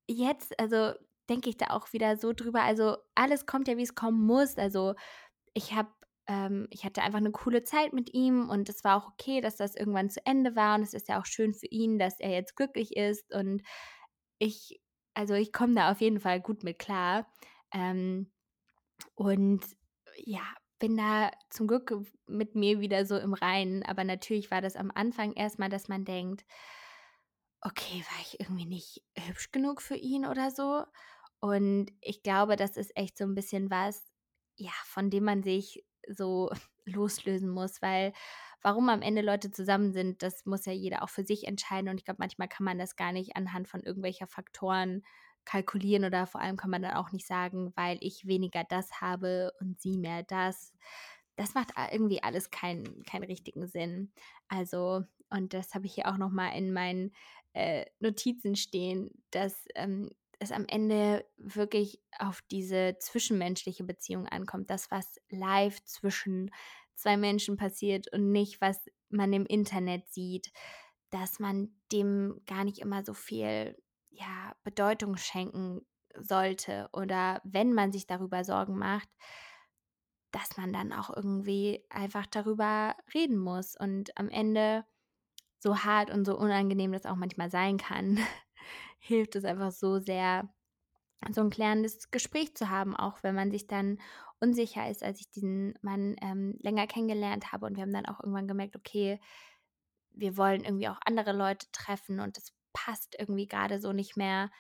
jetzt, 0.08 0.60
also 0.60 0.94
denke 1.30 1.50
ich 1.50 1.58
da 1.58 1.68
auch 1.72 1.92
wieder 1.94 2.18
so 2.18 2.34
drüber. 2.34 2.62
Also 2.64 2.98
alles 3.16 3.46
kommt 3.46 3.68
ja, 3.68 3.78
wie 3.78 3.84
es 3.84 3.96
kommen 3.96 4.26
muss. 4.26 4.58
Also 4.58 4.96
ich 5.54 5.74
habe, 5.74 5.90
ähm, 6.28 6.68
ich 6.72 6.86
hatte 6.86 7.02
einfach 7.04 7.20
eine 7.20 7.32
coole 7.32 7.64
Zeit 7.64 7.94
mit 7.94 8.14
ihm 8.14 8.50
und 8.50 8.70
es 8.70 8.84
war 8.84 8.98
auch 8.98 9.10
okay, 9.10 9.42
dass 9.42 9.58
das 9.58 9.76
irgendwann 9.76 10.10
zu 10.10 10.26
Ende 10.26 10.56
war 10.56 10.76
und 10.78 10.84
es 10.84 10.94
ist 10.94 11.10
ja 11.10 11.20
auch 11.22 11.26
schön 11.26 11.54
für 11.54 11.68
ihn, 11.68 12.00
dass 12.00 12.20
er 12.20 12.32
jetzt 12.32 12.56
glücklich 12.56 12.96
ist 12.98 13.34
und 13.34 13.64
ich, 14.40 14.82
also 15.16 15.34
ich 15.36 15.54
komme 15.54 15.76
da 15.76 15.92
auf 15.92 16.02
jeden 16.02 16.20
Fall 16.20 16.42
gut 16.42 16.64
mit 16.64 16.80
klar. 16.80 17.28
Ähm, 17.74 18.32
und 19.16 19.62
ja, 20.18 20.42
bin 20.80 20.98
da 20.98 21.32
zum 21.50 21.68
Glück 21.68 21.94
mit 22.28 22.56
mir 22.56 22.80
wieder 22.82 23.06
so 23.06 23.18
im 23.18 23.34
Reinen. 23.34 23.84
Aber 23.84 24.04
natürlich 24.04 24.52
war 24.52 24.62
das 24.62 24.76
am 24.76 24.92
Anfang 24.94 25.34
erstmal, 25.34 25.70
dass 25.70 25.88
man 25.88 26.06
denkt, 26.06 26.46
okay, 27.62 28.04
war 28.12 28.22
ich 28.22 28.40
irgendwie 28.40 28.66
nicht 28.66 29.04
hübsch 29.18 29.52
genug 29.52 29.82
für 29.82 29.96
ihn 29.96 30.26
oder 30.26 30.52
so. 30.52 30.86
Und 31.40 31.92
ich 32.02 32.24
glaube, 32.24 32.56
das 32.56 32.78
ist 32.78 32.96
echt 32.96 33.18
so 33.18 33.24
ein 33.24 33.36
bisschen 33.36 33.70
was, 33.70 34.04
ja, 34.56 34.72
von 34.86 35.10
dem 35.10 35.26
man 35.26 35.44
sich 35.44 35.86
so 36.08 36.50
loslösen 36.86 37.50
muss, 37.50 37.82
weil 37.82 38.14
warum 38.62 38.90
am 38.90 39.02
Ende 39.02 39.22
Leute 39.22 39.52
zusammen 39.52 39.94
sind, 39.94 40.24
das 40.24 40.46
muss 40.46 40.66
ja 40.66 40.74
jeder 40.74 41.04
auch 41.04 41.10
für 41.10 41.24
sich 41.24 41.48
entscheiden. 41.48 41.90
Und 41.90 41.98
ich 41.98 42.06
glaube, 42.06 42.18
manchmal 42.20 42.48
kann 42.48 42.64
man 42.64 42.80
das 42.80 42.96
gar 42.96 43.12
nicht 43.12 43.36
anhand 43.36 43.68
von 43.68 43.82
irgendwelcher 43.84 44.28
Faktoren 44.28 45.04
kalkulieren 45.46 46.04
oder 46.04 46.26
vor 46.26 46.42
allem 46.42 46.58
kann 46.58 46.72
man 46.72 46.82
dann 46.82 46.96
auch 46.96 47.12
nicht 47.12 47.28
sagen, 47.28 47.72
weil 47.76 47.98
ich 48.02 48.26
weniger 48.26 48.64
das 48.68 49.02
habe 49.02 49.54
und 49.60 49.80
sie 49.80 49.98
mehr 49.98 50.24
das. 50.24 50.74
Das 51.36 51.54
macht 51.54 51.74
irgendwie 51.92 52.24
alles 52.24 52.50
keinen, 52.50 53.04
keinen 53.04 53.26
richtigen 53.26 53.68
Sinn. 53.68 54.12
Also, 54.48 55.04
und 55.30 55.54
das 55.54 55.76
habe 55.76 55.86
ich 55.86 55.94
hier 55.94 56.08
auch 56.08 56.18
nochmal 56.18 56.58
in 56.58 56.74
meinen 56.74 57.12
äh, 57.56 57.86
Notizen 58.00 58.58
stehen, 58.58 59.10
dass 59.32 59.66
ähm, 59.76 60.12
es 60.40 60.52
am 60.52 60.66
Ende 60.68 61.26
wirklich 61.38 62.02
auf 62.20 62.42
diese 62.52 62.98
zwischenmenschliche 63.00 63.86
Beziehung 63.86 64.28
ankommt, 64.28 64.70
das, 64.70 64.92
was 64.92 65.22
live 65.30 65.82
zwischen 65.86 66.52
zwei 66.96 67.16
Menschen 67.16 67.56
passiert 67.56 68.12
und 68.12 68.34
nicht, 68.34 68.60
was 68.60 68.78
man 69.10 69.32
im 69.32 69.46
Internet 69.46 70.06
sieht, 70.10 70.52
dass 71.12 71.40
man 71.40 71.70
dem 71.94 72.42
gar 72.46 72.66
nicht 72.66 72.80
immer 72.80 73.06
so 73.06 73.14
viel 73.14 73.78
ja, 74.10 74.54
Bedeutung 74.64 75.16
schenken 75.16 75.82
sollte 76.18 76.90
oder 76.92 77.42
wenn 77.46 77.74
man 77.74 77.94
sich 77.94 78.06
darüber 78.06 78.44
Sorgen 78.44 78.78
macht, 78.78 79.08
dass 80.32 80.58
man 80.58 80.74
dann 80.74 80.92
auch 80.92 81.16
irgendwie 81.16 81.86
einfach 81.90 82.26
darüber 82.26 82.98
reden 83.14 83.38
muss. 83.38 83.78
Und 83.78 84.18
am 84.18 84.28
Ende 84.28 84.84
so 85.66 85.80
hart 85.80 86.12
und 86.12 86.26
so 86.26 86.38
unangenehm 86.38 86.92
das 86.92 87.08
auch 87.08 87.16
manchmal 87.16 87.50
sein 87.50 87.78
kann, 87.78 88.20
hilft 89.00 89.36
es 89.36 89.46
einfach 89.46 89.72
so 89.72 89.98
sehr, 89.98 90.48
so 91.32 91.42
ein 91.42 91.50
klärendes 91.50 92.12
Gespräch 92.12 92.56
zu 92.56 92.70
haben, 92.70 92.96
auch 92.96 93.24
wenn 93.24 93.34
man 93.34 93.50
sich 93.50 93.66
dann 93.66 93.98
unsicher 94.40 94.88
ist, 94.88 95.04
als 95.04 95.20
ich 95.22 95.32
diesen 95.32 95.74
Mann 95.82 96.18
ähm, 96.22 96.56
länger 96.62 96.86
kennengelernt 96.86 97.52
habe 97.52 97.66
und 97.66 97.78
wir 97.78 97.82
haben 97.82 97.94
dann 97.94 98.06
auch 98.06 98.20
irgendwann 98.20 98.48
gemerkt, 98.48 98.76
okay, 98.76 99.20
wir 100.12 100.38
wollen 100.38 100.64
irgendwie 100.64 100.88
auch 100.88 101.00
andere 101.04 101.34
Leute 101.34 101.66
treffen 101.72 102.20
und 102.20 102.38
das 102.38 102.54
passt 102.72 103.16
irgendwie 103.18 103.48
gerade 103.48 103.80
so 103.80 103.92
nicht 103.92 104.16
mehr. 104.18 104.52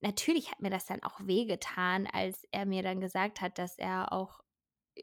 Natürlich 0.00 0.50
hat 0.50 0.62
mir 0.62 0.70
das 0.70 0.86
dann 0.86 1.02
auch 1.02 1.20
wehgetan, 1.24 2.06
als 2.06 2.42
er 2.52 2.64
mir 2.64 2.82
dann 2.82 3.00
gesagt 3.00 3.42
hat, 3.42 3.58
dass 3.58 3.76
er 3.76 4.12
auch 4.12 4.40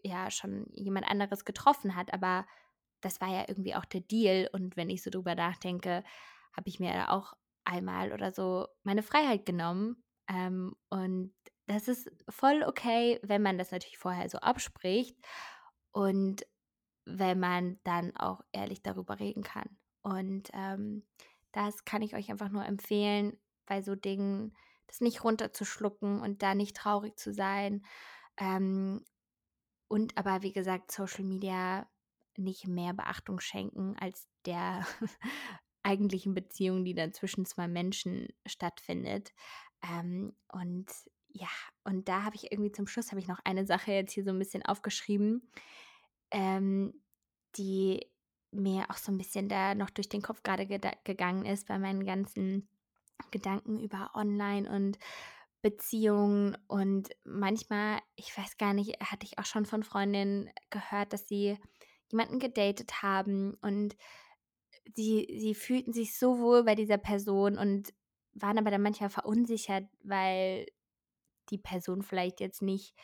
ja 0.01 0.31
schon 0.31 0.65
jemand 0.71 1.08
anderes 1.08 1.45
getroffen 1.45 1.95
hat, 1.95 2.13
aber 2.13 2.47
das 3.01 3.21
war 3.21 3.29
ja 3.29 3.45
irgendwie 3.47 3.75
auch 3.75 3.86
der 3.86 4.01
Deal 4.01 4.49
und 4.53 4.77
wenn 4.77 4.89
ich 4.89 5.03
so 5.03 5.10
drüber 5.10 5.36
nachdenke, 5.36 6.03
habe 6.53 6.69
ich 6.69 6.79
mir 6.79 7.12
auch 7.12 7.34
einmal 7.65 8.13
oder 8.13 8.31
so 8.31 8.67
meine 8.84 9.03
Freiheit 9.03 9.45
genommen. 9.45 10.03
Ähm, 10.27 10.75
und 10.89 11.34
das 11.67 11.88
ist 11.88 12.10
voll 12.29 12.63
okay, 12.65 13.19
wenn 13.23 13.41
man 13.41 13.58
das 13.58 13.71
natürlich 13.71 13.97
vorher 13.97 14.29
so 14.29 14.38
abspricht 14.39 15.17
und 15.91 16.45
wenn 17.05 17.39
man 17.39 17.79
dann 17.84 18.15
auch 18.15 18.41
ehrlich 18.51 18.81
darüber 18.81 19.19
reden 19.19 19.43
kann. 19.43 19.77
Und 20.01 20.49
ähm, 20.53 21.05
das 21.51 21.86
kann 21.86 22.01
ich 22.01 22.15
euch 22.15 22.29
einfach 22.29 22.49
nur 22.49 22.65
empfehlen, 22.65 23.38
bei 23.65 23.81
so 23.81 23.95
Dingen 23.95 24.55
das 24.88 25.01
nicht 25.01 25.23
runterzuschlucken 25.23 26.21
und 26.21 26.43
da 26.43 26.53
nicht 26.53 26.75
traurig 26.75 27.17
zu 27.17 27.34
sein. 27.34 27.84
Ähm, 28.38 29.03
und 29.88 30.17
aber 30.17 30.41
wie 30.41 30.53
gesagt, 30.53 30.91
Social 30.91 31.23
Media 31.23 31.88
nicht 32.37 32.67
mehr 32.67 32.93
Beachtung 32.93 33.39
schenken 33.39 33.95
als 33.99 34.27
der 34.45 34.85
eigentlichen 35.83 36.33
Beziehung, 36.33 36.83
die 36.83 36.93
dann 36.93 37.13
zwischen 37.13 37.45
zwei 37.45 37.67
Menschen 37.67 38.27
stattfindet. 38.45 39.33
Ähm, 39.83 40.35
und 40.51 40.87
ja, 41.29 41.49
und 41.83 42.07
da 42.07 42.23
habe 42.23 42.35
ich 42.35 42.51
irgendwie 42.51 42.71
zum 42.71 42.87
Schluss 42.87 43.11
habe 43.11 43.19
ich 43.19 43.27
noch 43.27 43.39
eine 43.43 43.65
Sache 43.65 43.91
jetzt 43.91 44.13
hier 44.13 44.23
so 44.23 44.31
ein 44.31 44.39
bisschen 44.39 44.63
aufgeschrieben, 44.63 45.51
ähm, 46.31 46.93
die 47.57 48.09
mir 48.51 48.89
auch 48.89 48.97
so 48.97 49.11
ein 49.11 49.17
bisschen 49.17 49.49
da 49.49 49.75
noch 49.75 49.89
durch 49.89 50.07
den 50.07 50.21
Kopf 50.21 50.43
gerade 50.43 50.65
ge 50.65 50.79
gegangen 51.03 51.45
ist 51.45 51.67
bei 51.67 51.77
meinen 51.77 52.05
ganzen 52.05 52.69
Gedanken 53.31 53.79
über 53.79 54.11
Online 54.13 54.69
und 54.69 54.97
Beziehungen 55.61 56.57
und 56.67 57.09
manchmal, 57.23 57.99
ich 58.15 58.37
weiß 58.37 58.57
gar 58.57 58.73
nicht, 58.73 58.99
hatte 59.01 59.25
ich 59.25 59.39
auch 59.39 59.45
schon 59.45 59.65
von 59.65 59.83
Freundinnen 59.83 60.49
gehört, 60.69 61.11
dass 61.11 61.27
sie 61.27 61.57
jemanden 62.15 62.39
gedatet 62.39 63.04
haben 63.04 63.56
und 63.62 63.97
sie, 64.95 65.28
sie 65.38 65.54
fühlten 65.54 65.91
sich 65.91 66.17
so 66.17 66.39
wohl 66.39 66.63
bei 66.63 66.75
dieser 66.75 66.97
Person 66.97 67.58
und 67.58 67.93
waren 68.34 68.58
aber 68.58 68.71
dann 68.71 68.82
manchmal 68.82 69.10
verunsichert, 69.10 69.86
weil 70.01 70.65
die 71.49 71.58
Person 71.58 72.04
vielleicht 72.04 72.39
jetzt 72.39 72.62
nicht, 72.62 72.95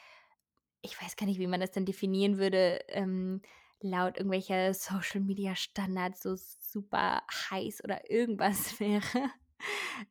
ich 0.82 1.00
weiß 1.02 1.18
gar 1.18 1.26
nicht, 1.26 1.40
wie 1.40 1.48
man 1.48 1.60
das 1.60 1.72
dann 1.72 1.86
definieren 1.86 2.38
würde, 2.38 2.80
ähm, 2.88 3.42
laut 3.82 4.18
irgendwelcher 4.18 4.74
Social 4.74 5.20
Media 5.20 5.56
Standards 5.56 6.22
so 6.22 6.36
super 6.36 7.24
heiß 7.50 7.84
oder 7.84 8.10
irgendwas 8.10 8.80
wäre. 8.80 9.30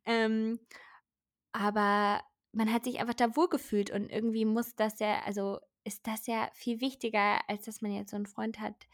ähm, 0.05 0.61
aber 1.53 2.23
man 2.53 2.73
hat 2.73 2.85
sich 2.85 3.01
einfach 3.01 3.15
da 3.15 3.35
wohlgefühlt 3.35 3.91
und 3.91 4.11
irgendwie 4.11 4.45
muss 4.45 4.75
das 4.75 4.99
ja, 4.99 5.23
also 5.25 5.59
ist 5.85 6.07
das 6.07 6.27
ja 6.27 6.51
viel 6.53 6.81
wichtiger, 6.81 7.41
als 7.49 7.65
dass 7.65 7.83
man 7.83 7.93
jetzt 7.93 8.11
so 8.11 8.17
einen 8.17 8.27
Freund 8.27 8.61
hat, 8.61 8.87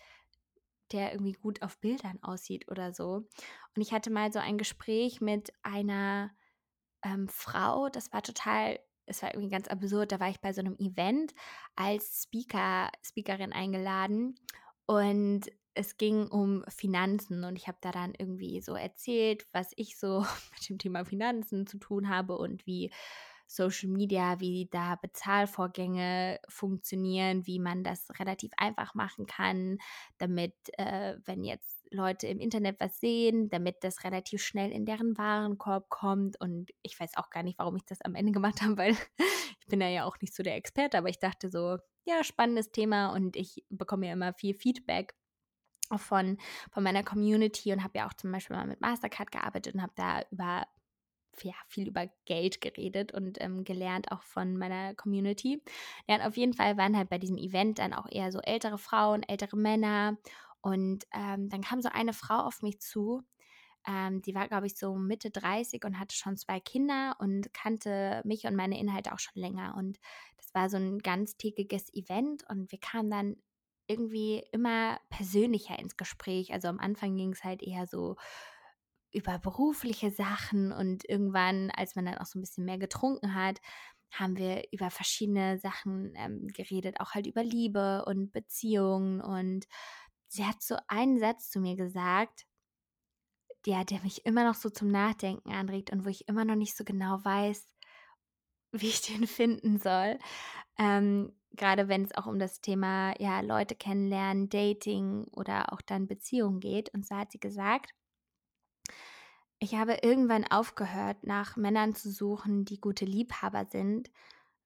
der 0.93 1.13
irgendwie 1.13 1.33
gut 1.33 1.63
auf 1.63 1.79
Bildern 1.79 2.23
aussieht 2.23 2.71
oder 2.71 2.93
so. 2.93 3.27
Und 3.75 3.83
ich 3.83 3.93
hatte 3.93 4.11
mal 4.11 4.33
so 4.33 4.39
ein 4.39 4.59
Gespräch 4.59 5.21
mit 5.21 5.53
einer 5.63 6.31
ähm, 7.03 7.29
Frau, 7.29 7.89
das 7.89 8.13
war 8.13 8.23
total, 8.23 8.79
es 9.07 9.23
war 9.23 9.35
irgendwie 9.35 9.51
ganz 9.51 9.69
absurd, 9.69 10.13
da 10.13 10.21
war 10.21 10.31
ich 10.31 10.41
bei 10.41 10.53
so 10.53 10.61
einem 10.61 10.77
Event 10.79 11.35
als 11.75 12.25
Speaker, 12.25 12.91
Speakerin 13.03 13.53
eingeladen 13.53 14.37
und 14.87 15.51
es 15.75 15.99
ging 15.99 16.27
um 16.29 16.65
Finanzen 16.69 17.45
und 17.45 17.57
ich 17.57 17.69
habe 17.69 17.79
da 17.81 17.91
dann 17.91 18.15
irgendwie 18.17 18.61
so 18.63 18.75
erzählt, 18.75 19.47
was 19.53 19.73
ich 19.77 19.99
so 19.99 20.21
mit 20.53 20.69
dem 20.69 20.79
Thema 20.79 21.05
Finanzen 21.05 21.67
zu 21.67 21.79
tun 21.79 22.09
habe 22.09 22.39
und 22.39 22.67
wie 22.67 22.91
Social 23.47 23.89
Media, 23.89 24.41
wie 24.41 24.69
da 24.71 24.97
Bezahlvorgänge 24.97 26.41
funktionieren, 26.49 27.47
wie 27.47 27.59
man 27.59 27.85
das 27.85 28.09
relativ 28.19 28.53
einfach 28.57 28.95
machen 28.95 29.27
kann, 29.27 29.79
damit, 30.19 30.55
äh, 30.79 31.17
wenn 31.25 31.45
jetzt 31.45 31.87
Leute 31.91 32.27
im 32.27 32.41
Internet 32.41 32.81
was 32.81 32.99
sehen, 32.99 33.49
damit 33.49 33.77
das 33.83 34.05
relativ 34.05 34.43
schnell 34.43 34.73
in 34.73 34.85
deren 34.85 35.17
Warenkorb 35.17 35.89
kommt. 35.89 36.41
Und 36.41 36.71
ich 36.83 36.99
weiß 36.99 37.17
auch 37.17 37.31
gar 37.31 37.43
nicht, 37.43 37.59
warum 37.59 37.77
ich 37.77 37.85
das 37.85 38.03
am 38.03 38.15
Ende 38.15 38.33
gemacht 38.39 38.63
habe, 38.63 38.77
weil 38.77 38.97
ich 39.61 39.67
bin 39.69 39.81
ja 39.81 40.05
auch 40.05 40.17
nicht 40.21 40.35
so 40.35 40.43
der 40.43 40.57
Experte, 40.57 40.99
aber 40.99 41.09
ich 41.09 41.19
dachte 41.19 41.49
so, 41.49 41.79
ja, 42.05 42.23
spannendes 42.23 42.71
Thema 42.71 43.13
und 43.13 43.37
ich 43.37 43.65
bekomme 43.69 44.07
ja 44.07 44.13
immer 44.13 44.33
viel 44.33 44.55
Feedback 44.55 45.15
von, 45.97 46.39
von 46.73 46.83
meiner 46.83 47.05
Community 47.05 47.73
und 47.73 47.83
habe 47.83 47.99
ja 47.99 48.09
auch 48.09 48.15
zum 48.15 48.33
Beispiel 48.33 48.57
mal 48.57 48.67
mit 48.67 48.81
Mastercard 48.81 49.31
gearbeitet 49.31 49.75
und 49.75 49.83
habe 49.83 49.93
da 49.97 50.23
über 50.31 50.67
ja, 51.43 51.55
viel 51.69 51.89
über 51.89 52.07
Geld 52.25 52.61
geredet 52.61 53.13
und 53.13 53.41
ähm, 53.41 53.65
gelernt, 53.65 54.11
auch 54.13 54.23
von 54.23 54.57
meiner 54.57 54.95
Community. 54.95 55.63
Ja, 56.09 56.17
und 56.17 56.23
auf 56.23 56.37
jeden 56.37 56.55
Fall 56.55 56.77
waren 56.77 56.97
halt 56.97 57.09
bei 57.09 57.19
diesem 57.19 57.37
Event 57.39 57.79
dann 57.79 57.93
auch 57.93 58.07
eher 58.11 58.33
so 58.33 58.41
ältere 58.41 58.79
Frauen, 58.79 59.23
ältere 59.23 59.57
Männer. 59.57 60.19
Und 60.61 61.05
ähm, 61.15 61.49
dann 61.49 61.63
kam 61.63 61.81
so 61.83 61.89
eine 61.93 62.13
Frau 62.13 62.39
auf 62.41 62.63
mich 62.63 62.81
zu, 62.81 63.23
ähm, 63.87 64.21
die 64.23 64.35
war, 64.35 64.49
glaube 64.49 64.67
ich, 64.67 64.77
so 64.77 64.97
Mitte 64.97 65.31
30 65.31 65.85
und 65.85 65.99
hatte 65.99 66.17
schon 66.17 66.37
zwei 66.37 66.61
Kinder 66.61 67.17
und 67.21 67.53
kannte 67.55 68.21
mich 68.25 68.45
und 68.45 68.57
meine 68.57 68.79
Inhalte 68.79 69.13
auch 69.13 69.19
schon 69.21 69.41
länger. 69.41 69.75
Und 69.77 69.99
das 70.39 70.53
war 70.55 70.69
so 70.69 70.77
ein 70.77 70.99
ganztägiges 70.99 71.93
Event 71.95 72.45
und 72.49 72.73
wir 72.73 72.81
kamen 72.81 73.11
dann 73.11 73.37
irgendwie 73.87 74.45
immer 74.51 74.99
persönlicher 75.11 75.79
ins 75.79 75.97
Gespräch. 75.97 76.53
Also 76.53 76.69
am 76.69 76.81
Anfang 76.81 77.17
ging 77.17 77.33
es 77.33 77.45
halt 77.45 77.63
eher 77.63 77.87
so 77.87 78.17
über 79.13 79.39
berufliche 79.39 80.11
Sachen 80.11 80.73
und 80.73 81.09
irgendwann, 81.09 81.71
als 81.71 81.97
man 81.97 82.07
dann 82.07 82.19
auch 82.19 82.27
so 82.27 82.39
ein 82.39 82.43
bisschen 82.43 82.65
mehr 82.65 82.79
getrunken 82.79 83.35
hat, 83.35 83.61
haben 84.11 84.37
wir 84.37 84.65
über 84.73 84.91
verschiedene 84.91 85.59
Sachen 85.59 86.13
ähm, 86.17 86.49
geredet, 86.49 87.01
auch 87.01 87.13
halt 87.13 87.27
über 87.27 87.43
Liebe 87.43 88.05
und 88.07 88.33
Beziehungen. 88.33 89.21
Und 89.21 89.67
sie 90.29 90.45
hat 90.45 90.63
so 90.63 90.77
einen 90.89 91.19
Satz 91.19 91.51
zu 91.51 91.61
mir 91.61 91.77
gesagt, 91.77 92.47
der, 93.67 93.85
der 93.85 94.01
mich 94.03 94.25
immer 94.25 94.45
noch 94.45 94.55
so 94.55 94.71
zum 94.71 94.89
Nachdenken 94.89 95.51
anregt 95.51 95.91
und 95.91 96.05
wo 96.05 96.09
ich 96.09 96.29
immer 96.29 96.45
noch 96.45 96.55
nicht 96.55 96.77
so 96.77 96.85
genau 96.85 97.25
weiß, 97.25 97.67
wie 98.73 98.89
ich 98.89 99.03
den 99.03 99.27
finden 99.27 99.79
soll. 99.79 100.19
Ähm, 100.79 101.33
Gerade 101.53 101.89
wenn 101.89 102.05
es 102.05 102.15
auch 102.15 102.27
um 102.27 102.39
das 102.39 102.61
Thema 102.61 103.15
ja, 103.19 103.41
Leute 103.41 103.75
kennenlernen, 103.75 104.51
Dating 104.51 105.25
oder 105.33 105.73
auch 105.73 105.81
dann 105.81 106.07
Beziehungen 106.07 106.61
geht. 106.61 106.93
Und 106.93 107.07
so 107.07 107.17
hat 107.17 107.33
sie 107.33 107.41
gesagt, 107.41 107.93
ich 109.59 109.75
habe 109.75 109.99
irgendwann 110.03 110.45
aufgehört, 110.45 111.25
nach 111.25 111.57
Männern 111.57 111.95
zu 111.95 112.11
suchen, 112.11 112.65
die 112.65 112.81
gute 112.81 113.05
Liebhaber 113.05 113.67
sind, 113.67 114.11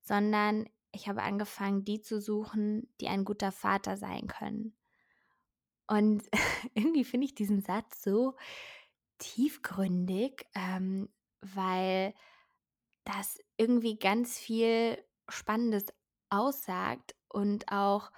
sondern 0.02 0.68
ich 0.92 1.08
habe 1.08 1.22
angefangen, 1.22 1.84
die 1.84 2.00
zu 2.00 2.20
suchen, 2.20 2.92
die 3.00 3.08
ein 3.08 3.24
guter 3.24 3.52
Vater 3.52 3.96
sein 3.96 4.26
können. 4.26 4.76
Und 5.86 6.24
irgendwie 6.74 7.04
finde 7.04 7.26
ich 7.26 7.34
diesen 7.34 7.62
Satz 7.62 8.02
so 8.02 8.36
tiefgründig, 9.18 10.46
ähm, 10.54 11.08
weil 11.40 12.14
das 13.04 13.38
irgendwie 13.56 13.98
ganz 13.98 14.38
viel 14.38 15.02
Spannendes 15.28 15.86
aussagt 16.30 17.14
und 17.28 17.70
auch 17.70 18.10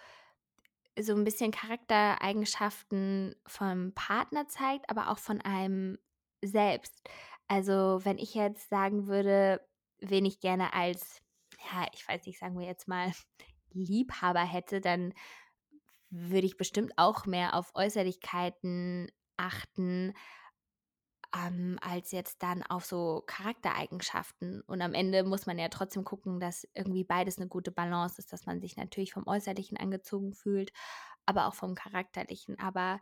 so 0.98 1.14
ein 1.14 1.24
bisschen 1.24 1.50
Charaktereigenschaften 1.50 3.34
vom 3.46 3.92
Partner 3.94 4.48
zeigt, 4.48 4.88
aber 4.90 5.10
auch 5.10 5.18
von 5.18 5.40
einem 5.40 5.98
selbst. 6.42 6.94
Also 7.48 8.00
wenn 8.04 8.18
ich 8.18 8.34
jetzt 8.34 8.68
sagen 8.68 9.06
würde, 9.06 9.60
wen 10.00 10.24
ich 10.24 10.40
gerne 10.40 10.72
als, 10.74 11.22
ja, 11.72 11.86
ich 11.92 12.06
weiß 12.06 12.26
nicht, 12.26 12.38
sagen 12.38 12.58
wir 12.58 12.66
jetzt 12.66 12.88
mal, 12.88 13.12
Liebhaber 13.72 14.40
hätte, 14.44 14.80
dann 14.80 15.14
würde 16.10 16.46
ich 16.46 16.56
bestimmt 16.56 16.92
auch 16.96 17.24
mehr 17.24 17.54
auf 17.54 17.72
Äußerlichkeiten 17.74 19.10
achten, 19.38 20.12
ähm, 21.34 21.78
als 21.80 22.12
jetzt 22.12 22.42
dann 22.42 22.62
auf 22.62 22.84
so 22.84 23.22
Charaktereigenschaften. 23.26 24.60
Und 24.62 24.82
am 24.82 24.92
Ende 24.92 25.24
muss 25.24 25.46
man 25.46 25.58
ja 25.58 25.68
trotzdem 25.68 26.04
gucken, 26.04 26.40
dass 26.40 26.68
irgendwie 26.74 27.04
beides 27.04 27.38
eine 27.38 27.48
gute 27.48 27.72
Balance 27.72 28.18
ist, 28.18 28.32
dass 28.32 28.44
man 28.44 28.60
sich 28.60 28.76
natürlich 28.76 29.14
vom 29.14 29.26
Äußerlichen 29.26 29.78
angezogen 29.78 30.34
fühlt, 30.34 30.72
aber 31.24 31.46
auch 31.46 31.54
vom 31.54 31.74
Charakterlichen. 31.74 32.58
Aber 32.58 33.00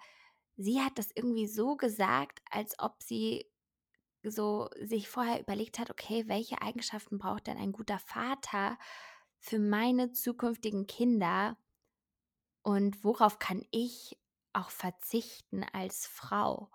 sie 0.60 0.80
hat 0.80 0.98
das 0.98 1.10
irgendwie 1.14 1.46
so 1.46 1.76
gesagt, 1.76 2.42
als 2.50 2.78
ob 2.78 3.02
sie 3.02 3.46
so 4.22 4.68
sich 4.78 5.08
vorher 5.08 5.40
überlegt 5.40 5.78
hat, 5.78 5.90
okay, 5.90 6.24
welche 6.28 6.60
Eigenschaften 6.60 7.18
braucht 7.18 7.46
denn 7.46 7.56
ein 7.56 7.72
guter 7.72 7.98
Vater 7.98 8.78
für 9.38 9.58
meine 9.58 10.12
zukünftigen 10.12 10.86
Kinder 10.86 11.56
und 12.62 13.02
worauf 13.02 13.38
kann 13.38 13.64
ich 13.70 14.18
auch 14.52 14.68
verzichten 14.68 15.64
als 15.72 16.06
Frau? 16.06 16.70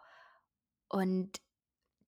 Und 0.89 1.39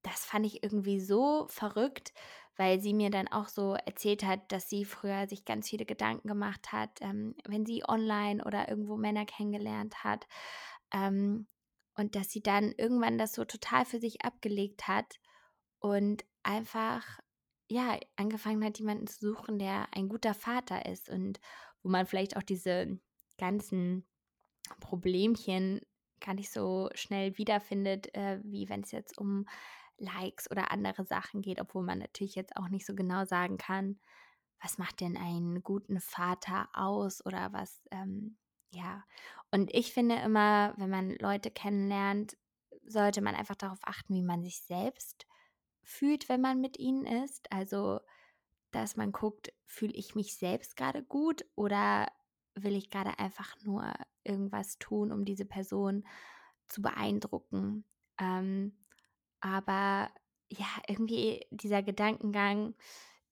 das 0.01 0.25
fand 0.25 0.47
ich 0.47 0.63
irgendwie 0.63 0.99
so 0.99 1.45
verrückt, 1.47 2.13
weil 2.55 2.79
sie 2.79 2.93
mir 2.95 3.11
dann 3.11 3.27
auch 3.27 3.49
so 3.49 3.75
erzählt 3.75 4.23
hat, 4.23 4.51
dass 4.51 4.67
sie 4.67 4.83
früher 4.83 5.27
sich 5.27 5.45
ganz 5.45 5.69
viele 5.69 5.85
Gedanken 5.85 6.27
gemacht 6.27 6.71
hat, 6.71 6.89
ähm, 7.01 7.35
wenn 7.45 7.67
sie 7.67 7.83
online 7.87 8.43
oder 8.43 8.67
irgendwo 8.67 8.97
Männer 8.97 9.25
kennengelernt 9.25 10.03
hat. 10.03 10.27
Ähm, 10.91 11.47
und 11.97 12.15
dass 12.15 12.29
sie 12.29 12.41
dann 12.41 12.71
irgendwann 12.77 13.17
das 13.17 13.33
so 13.33 13.43
total 13.43 13.83
für 13.83 13.99
sich 13.99 14.21
abgelegt 14.23 14.87
hat 14.87 15.19
und 15.79 16.23
einfach, 16.43 17.19
ja, 17.69 17.99
angefangen 18.15 18.63
hat, 18.63 18.79
jemanden 18.79 19.07
zu 19.07 19.33
suchen, 19.33 19.59
der 19.59 19.87
ein 19.91 20.07
guter 20.07 20.33
Vater 20.33 20.85
ist 20.85 21.09
und 21.09 21.39
wo 21.83 21.89
man 21.89 22.05
vielleicht 22.05 22.37
auch 22.37 22.43
diese 22.43 22.99
ganzen 23.37 24.05
Problemchen 24.79 25.81
gar 26.19 26.33
nicht 26.33 26.51
so 26.51 26.89
schnell 26.93 27.37
wiederfindet, 27.37 28.13
äh, 28.15 28.39
wie 28.43 28.69
wenn 28.69 28.81
es 28.81 28.91
jetzt 28.91 29.17
um 29.17 29.45
Likes 29.97 30.49
oder 30.51 30.71
andere 30.71 31.03
Sachen 31.03 31.41
geht, 31.41 31.59
obwohl 31.59 31.83
man 31.83 31.99
natürlich 31.99 32.35
jetzt 32.35 32.55
auch 32.55 32.69
nicht 32.69 32.85
so 32.85 32.93
genau 32.95 33.25
sagen 33.25 33.57
kann, 33.57 33.99
was 34.61 34.77
macht 34.77 35.01
denn 35.01 35.17
einen 35.17 35.63
guten 35.63 35.99
Vater 35.99 36.69
aus 36.73 37.25
oder 37.25 37.53
was, 37.53 37.81
ähm, 37.91 38.37
ja. 38.71 39.03
Und 39.51 39.73
ich 39.73 39.93
finde 39.93 40.15
immer, 40.15 40.73
wenn 40.77 40.89
man 40.89 41.11
Leute 41.11 41.51
kennenlernt, 41.51 42.37
sollte 42.85 43.21
man 43.21 43.35
einfach 43.35 43.55
darauf 43.55 43.79
achten, 43.83 44.13
wie 44.13 44.23
man 44.23 44.43
sich 44.43 44.61
selbst 44.61 45.25
fühlt, 45.83 46.29
wenn 46.29 46.41
man 46.41 46.61
mit 46.61 46.77
ihnen 46.77 47.05
ist. 47.05 47.51
Also, 47.51 47.99
dass 48.71 48.97
man 48.97 49.11
guckt, 49.11 49.53
fühle 49.65 49.93
ich 49.93 50.15
mich 50.15 50.35
selbst 50.35 50.75
gerade 50.75 51.03
gut 51.03 51.45
oder 51.55 52.07
will 52.55 52.75
ich 52.75 52.89
gerade 52.89 53.17
einfach 53.19 53.55
nur 53.63 53.93
irgendwas 54.23 54.77
tun, 54.79 55.11
um 55.11 55.25
diese 55.25 55.45
Person 55.45 56.05
zu 56.67 56.81
beeindrucken. 56.81 57.85
Ähm, 58.19 58.77
aber 59.39 60.09
ja, 60.49 60.67
irgendwie 60.87 61.45
dieser 61.51 61.83
Gedankengang, 61.83 62.75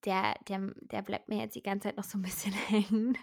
der, 0.05 0.35
der, 0.47 0.73
der 0.81 1.01
bleibt 1.01 1.27
mir 1.27 1.39
jetzt 1.39 1.55
die 1.55 1.63
ganze 1.63 1.89
Zeit 1.89 1.97
noch 1.97 2.03
so 2.03 2.17
ein 2.17 2.21
bisschen 2.21 2.53
hängen. 2.67 3.17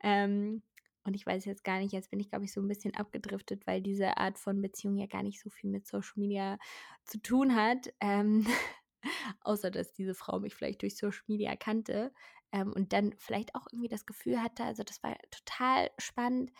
Ähm, 0.00 0.62
und 1.04 1.14
ich 1.14 1.26
weiß 1.26 1.44
jetzt 1.44 1.64
gar 1.64 1.78
nicht, 1.78 1.92
jetzt 1.92 2.10
bin 2.10 2.20
ich, 2.20 2.30
glaube 2.30 2.44
ich, 2.44 2.52
so 2.52 2.60
ein 2.60 2.68
bisschen 2.68 2.94
abgedriftet, 2.94 3.66
weil 3.66 3.82
diese 3.82 4.16
Art 4.16 4.38
von 4.38 4.62
Beziehung 4.62 4.96
ja 4.96 5.06
gar 5.06 5.22
nicht 5.22 5.40
so 5.40 5.50
viel 5.50 5.70
mit 5.70 5.86
Social 5.86 6.14
Media 6.16 6.58
zu 7.04 7.20
tun 7.20 7.56
hat. 7.56 7.92
Ähm, 8.00 8.46
außer 9.40 9.70
dass 9.70 9.92
diese 9.92 10.14
Frau 10.14 10.38
mich 10.38 10.54
vielleicht 10.54 10.82
durch 10.82 10.96
Social 10.96 11.24
Media 11.26 11.56
kannte 11.56 12.12
ähm, 12.52 12.72
und 12.72 12.92
dann 12.92 13.14
vielleicht 13.18 13.54
auch 13.54 13.66
irgendwie 13.72 13.88
das 13.88 14.06
Gefühl 14.06 14.42
hatte, 14.42 14.64
also 14.64 14.82
das 14.82 15.02
war 15.02 15.16
total 15.30 15.90
spannend, 15.98 16.52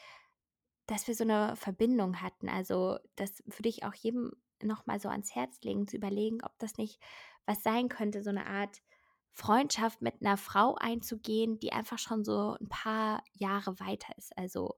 dass 0.86 1.06
wir 1.06 1.14
so 1.14 1.24
eine 1.24 1.54
Verbindung 1.56 2.20
hatten. 2.20 2.48
Also 2.48 2.98
das 3.16 3.42
würde 3.46 3.68
ich 3.68 3.84
auch 3.84 3.94
jedem 3.94 4.32
nochmal 4.62 5.00
so 5.00 5.08
ans 5.08 5.34
Herz 5.34 5.60
legen, 5.62 5.86
zu 5.86 5.96
überlegen, 5.96 6.38
ob 6.42 6.58
das 6.58 6.76
nicht 6.76 7.00
was 7.46 7.62
sein 7.62 7.88
könnte, 7.88 8.22
so 8.22 8.30
eine 8.30 8.46
Art 8.46 8.82
Freundschaft 9.32 10.02
mit 10.02 10.20
einer 10.20 10.36
Frau 10.36 10.74
einzugehen, 10.76 11.58
die 11.58 11.72
einfach 11.72 11.98
schon 11.98 12.24
so 12.24 12.56
ein 12.60 12.68
paar 12.68 13.22
Jahre 13.32 13.78
weiter 13.80 14.16
ist. 14.16 14.36
Also 14.36 14.76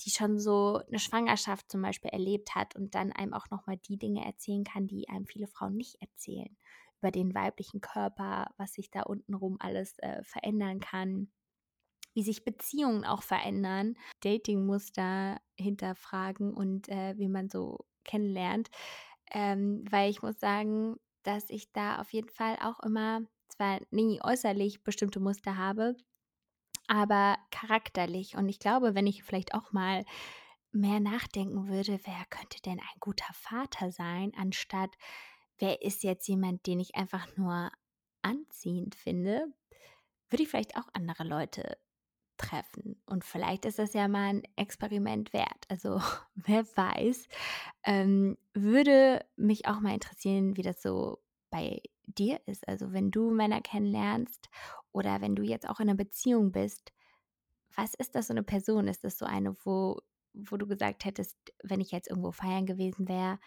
die 0.00 0.10
schon 0.10 0.38
so 0.38 0.80
eine 0.88 0.98
Schwangerschaft 0.98 1.70
zum 1.70 1.82
Beispiel 1.82 2.10
erlebt 2.10 2.54
hat 2.54 2.76
und 2.76 2.94
dann 2.94 3.12
einem 3.12 3.32
auch 3.32 3.48
nochmal 3.50 3.78
die 3.78 3.96
Dinge 3.96 4.24
erzählen 4.24 4.64
kann, 4.64 4.86
die 4.86 5.08
einem 5.08 5.26
viele 5.26 5.46
Frauen 5.46 5.76
nicht 5.76 6.00
erzählen. 6.00 6.56
Über 7.00 7.10
den 7.10 7.34
weiblichen 7.34 7.80
Körper, 7.80 8.50
was 8.56 8.74
sich 8.74 8.90
da 8.90 9.02
untenrum 9.02 9.56
alles 9.60 9.98
äh, 9.98 10.22
verändern 10.24 10.80
kann, 10.80 11.30
wie 12.14 12.22
sich 12.22 12.44
Beziehungen 12.44 13.04
auch 13.04 13.22
verändern, 13.22 13.96
Datingmuster 14.20 15.40
hinterfragen 15.58 16.52
und 16.52 16.88
äh, 16.88 17.14
wie 17.16 17.28
man 17.28 17.48
so 17.48 17.84
kennenlernt. 18.04 18.70
Ähm, 19.30 19.84
weil 19.90 20.10
ich 20.10 20.22
muss 20.22 20.38
sagen, 20.38 20.96
dass 21.22 21.50
ich 21.50 21.72
da 21.72 22.00
auf 22.00 22.12
jeden 22.12 22.28
Fall 22.28 22.56
auch 22.62 22.80
immer 22.80 23.22
zwar 23.48 23.80
nie 23.90 24.20
äußerlich 24.22 24.82
bestimmte 24.84 25.20
Muster 25.20 25.56
habe, 25.56 25.96
aber 26.86 27.36
charakterlich. 27.50 28.36
Und 28.36 28.48
ich 28.48 28.58
glaube, 28.58 28.94
wenn 28.94 29.06
ich 29.06 29.22
vielleicht 29.22 29.54
auch 29.54 29.72
mal 29.72 30.04
mehr 30.72 31.00
nachdenken 31.00 31.68
würde, 31.68 32.00
wer 32.04 32.24
könnte 32.30 32.60
denn 32.62 32.80
ein 32.80 33.00
guter 33.00 33.32
Vater 33.32 33.92
sein, 33.92 34.32
anstatt 34.36 34.90
wer 35.58 35.82
ist 35.82 36.02
jetzt 36.02 36.26
jemand, 36.26 36.66
den 36.66 36.80
ich 36.80 36.96
einfach 36.96 37.36
nur 37.36 37.70
anziehend 38.22 38.94
finde, 38.94 39.46
würde 40.30 40.42
ich 40.42 40.48
vielleicht 40.48 40.76
auch 40.76 40.88
andere 40.92 41.24
Leute 41.24 41.78
treffen. 42.36 43.00
Und 43.06 43.24
vielleicht 43.24 43.64
ist 43.64 43.78
das 43.78 43.92
ja 43.94 44.08
mal 44.08 44.28
ein 44.28 44.42
Experiment 44.56 45.32
wert. 45.32 45.64
Also 45.68 46.00
wer 46.34 46.64
weiß, 46.76 47.28
ähm, 47.84 48.36
würde 48.52 49.24
mich 49.36 49.66
auch 49.66 49.80
mal 49.80 49.94
interessieren, 49.94 50.56
wie 50.56 50.62
das 50.62 50.82
so 50.82 51.22
bei 51.50 51.80
dir 52.06 52.40
ist. 52.46 52.66
Also 52.68 52.92
wenn 52.92 53.10
du 53.10 53.30
Männer 53.30 53.60
kennenlernst 53.60 54.48
oder 54.92 55.20
wenn 55.20 55.34
du 55.34 55.42
jetzt 55.42 55.68
auch 55.68 55.80
in 55.80 55.88
einer 55.88 55.96
Beziehung 55.96 56.52
bist, 56.52 56.92
was 57.74 57.94
ist 57.94 58.14
das 58.14 58.28
so 58.28 58.32
eine 58.32 58.42
Person? 58.42 58.88
Ist 58.88 59.04
das 59.04 59.18
so 59.18 59.26
eine, 59.26 59.54
wo, 59.64 60.00
wo 60.32 60.56
du 60.56 60.66
gesagt 60.66 61.04
hättest, 61.04 61.36
wenn 61.62 61.80
ich 61.80 61.90
jetzt 61.90 62.08
irgendwo 62.08 62.32
feiern 62.32 62.66
gewesen 62.66 63.08
wäre, 63.08 63.38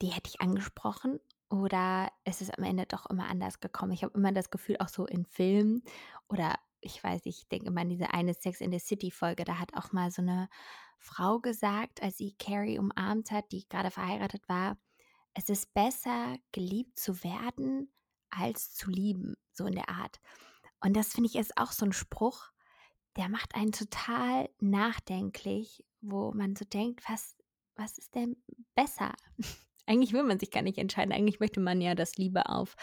die 0.00 0.08
hätte 0.08 0.30
ich 0.30 0.40
angesprochen? 0.40 1.20
Oder 1.50 2.10
ist 2.24 2.40
es 2.40 2.50
am 2.50 2.64
Ende 2.64 2.86
doch 2.86 3.06
immer 3.10 3.28
anders 3.28 3.60
gekommen? 3.60 3.92
Ich 3.92 4.04
habe 4.04 4.16
immer 4.16 4.32
das 4.32 4.50
Gefühl, 4.50 4.76
auch 4.78 4.88
so 4.88 5.06
in 5.06 5.26
Filmen 5.26 5.82
oder 6.28 6.54
ich 6.80 7.02
weiß, 7.02 7.22
ich 7.24 7.48
denke 7.48 7.66
immer 7.66 7.82
an 7.82 7.90
diese 7.90 8.12
eine 8.12 8.34
Sex 8.34 8.60
in 8.60 8.72
the 8.72 8.78
City 8.78 9.10
Folge, 9.10 9.44
da 9.44 9.58
hat 9.58 9.74
auch 9.74 9.92
mal 9.92 10.10
so 10.10 10.22
eine 10.22 10.48
Frau 10.98 11.38
gesagt, 11.40 12.02
als 12.02 12.16
sie 12.16 12.34
Carrie 12.38 12.78
umarmt 12.78 13.30
hat, 13.30 13.50
die 13.52 13.68
gerade 13.68 13.90
verheiratet 13.90 14.48
war, 14.48 14.78
es 15.34 15.48
ist 15.48 15.72
besser, 15.74 16.36
geliebt 16.52 16.98
zu 16.98 17.22
werden, 17.24 17.92
als 18.30 18.74
zu 18.74 18.90
lieben, 18.90 19.34
so 19.52 19.66
in 19.66 19.74
der 19.74 19.88
Art. 19.88 20.20
Und 20.80 20.94
das 20.94 21.12
finde 21.12 21.28
ich 21.28 21.36
ist 21.36 21.56
auch 21.56 21.72
so 21.72 21.86
ein 21.86 21.92
Spruch, 21.92 22.50
der 23.16 23.28
macht 23.28 23.54
einen 23.54 23.72
total 23.72 24.48
nachdenklich, 24.58 25.84
wo 26.00 26.32
man 26.32 26.56
so 26.56 26.64
denkt, 26.64 27.02
was, 27.08 27.36
was 27.76 27.98
ist 27.98 28.14
denn 28.14 28.36
besser? 28.74 29.14
Eigentlich 29.86 30.12
will 30.12 30.22
man 30.22 30.38
sich 30.38 30.50
gar 30.50 30.62
nicht 30.62 30.78
entscheiden. 30.78 31.12
Eigentlich 31.12 31.40
möchte 31.40 31.60
man 31.60 31.80
ja, 31.80 31.94
dass 31.94 32.16
Liebe 32.16 32.48
auf 32.48 32.76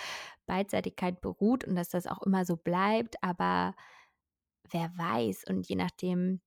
Beidseitigkeit 0.46 1.22
beruht 1.22 1.64
und 1.64 1.76
dass 1.76 1.90
das 1.90 2.08
auch 2.08 2.22
immer 2.24 2.46
so 2.46 2.58
bleibt. 2.58 3.24
Aber 3.24 3.74
wer 4.70 4.96
weiß 4.98 5.46
und 5.48 5.68
je 5.68 5.76
nachdem, 5.76 6.42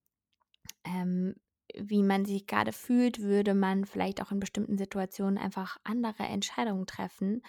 ähm, 0.84 1.34
wie 1.74 2.02
man 2.02 2.24
sich 2.24 2.46
gerade 2.46 2.72
fühlt, 2.72 3.20
würde 3.20 3.54
man 3.54 3.84
vielleicht 3.84 4.20
auch 4.22 4.32
in 4.32 4.40
bestimmten 4.40 4.78
Situationen 4.78 5.38
einfach 5.38 5.78
andere 5.84 6.24
Entscheidungen 6.24 6.86
treffen 6.86 7.42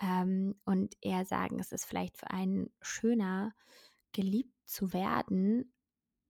ähm, 0.00 0.54
und 0.64 0.96
eher 1.00 1.24
sagen, 1.24 1.58
es 1.60 1.72
ist 1.72 1.84
vielleicht 1.84 2.16
für 2.16 2.30
einen 2.30 2.70
schöner, 2.80 3.54
geliebt 4.12 4.54
zu 4.64 4.92
werden, 4.92 5.72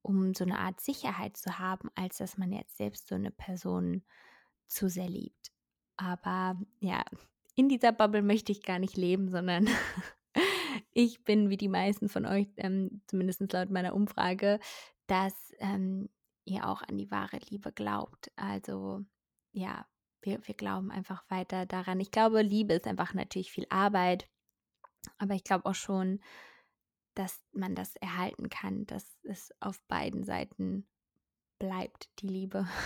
um 0.03 0.35
so 0.35 0.45
eine 0.45 0.59
Art 0.59 0.81
Sicherheit 0.81 1.37
zu 1.37 1.59
haben, 1.59 1.91
als 1.95 2.19
dass 2.19 2.37
man 2.37 2.53
jetzt 2.53 2.77
selbst 2.77 3.09
so 3.09 3.15
eine 3.15 3.31
Person 3.31 4.03
zu 4.67 4.89
sehr 4.89 5.09
liebt. 5.09 5.53
Aber 5.97 6.59
ja, 6.81 7.05
in 7.55 7.69
dieser 7.69 7.93
Bubble 7.93 8.23
möchte 8.23 8.53
ich 8.53 8.63
gar 8.63 8.79
nicht 8.79 8.97
leben, 8.97 9.31
sondern 9.31 9.69
ich 10.93 11.25
bin 11.25 11.51
wie 11.51 11.57
die 11.57 11.69
meisten 11.69 12.09
von 12.09 12.27
euch, 12.27 12.49
ähm, 12.57 13.03
zumindest 13.07 13.53
laut 13.53 13.71
meiner 13.71 13.95
Umfrage, 13.95 14.59
dass 15.07 15.35
ähm, 15.59 16.09
ihr 16.45 16.69
auch 16.69 16.83
an 16.83 16.99
die 16.99 17.11
wahre 17.11 17.39
Liebe 17.51 17.73
glaubt. 17.73 18.31
Also 18.37 19.05
ja, 19.53 19.87
wir, 20.23 20.47
wir 20.47 20.55
glauben 20.55 20.91
einfach 20.91 21.25
weiter 21.29 21.67
daran. 21.67 22.01
Ich 22.01 22.11
glaube, 22.11 22.43
Liebe 22.43 22.75
ist 22.75 22.87
einfach 22.87 23.15
natürlich 23.15 23.53
viel 23.53 23.67
Arbeit, 23.71 24.29
aber 25.19 25.35
ich 25.35 25.45
glaube 25.45 25.67
auch 25.67 25.75
schon, 25.75 26.21
dass 27.15 27.45
man 27.53 27.75
das 27.75 27.95
erhalten 27.97 28.49
kann, 28.49 28.87
dass 28.87 29.19
es 29.23 29.53
auf 29.61 29.81
beiden 29.83 30.25
Seiten 30.25 30.87
bleibt, 31.59 32.09
die 32.21 32.29
Liebe. 32.29 32.67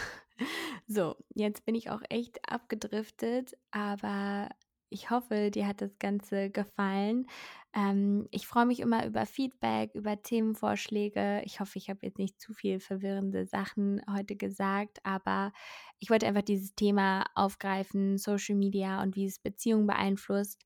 So, 0.90 1.16
jetzt 1.35 1.66
bin 1.66 1.75
ich 1.75 1.90
auch 1.90 2.01
echt 2.09 2.49
abgedriftet, 2.49 3.59
aber 3.73 4.49
ich 4.90 5.11
hoffe, 5.11 5.51
dir 5.51 5.66
hat 5.66 5.81
das 5.81 5.98
Ganze 5.98 6.51
gefallen. 6.51 7.27
Ähm, 7.74 8.27
ich 8.31 8.46
freue 8.46 8.66
mich 8.66 8.81
immer 8.81 9.07
über 9.07 9.27
Feedback, 9.27 9.94
über 9.94 10.20
Themenvorschläge. 10.22 11.42
Ich 11.44 11.61
hoffe, 11.61 11.79
ich 11.79 11.90
habe 11.90 12.01
jetzt 12.03 12.18
nicht 12.18 12.40
zu 12.40 12.53
viel 12.55 12.81
verwirrende 12.81 13.46
Sachen 13.46 14.03
heute 14.11 14.37
gesagt, 14.37 14.98
aber 15.05 15.53
ich 15.98 16.11
wollte 16.11 16.27
einfach 16.27 16.42
dieses 16.42 16.74
Thema 16.74 17.24
aufgreifen, 17.35 18.18
Social 18.18 18.57
Media 18.57 19.03
und 19.03 19.16
wie 19.16 19.27
es 19.27 19.38
Beziehungen 19.38 19.87
beeinflusst, 19.87 20.64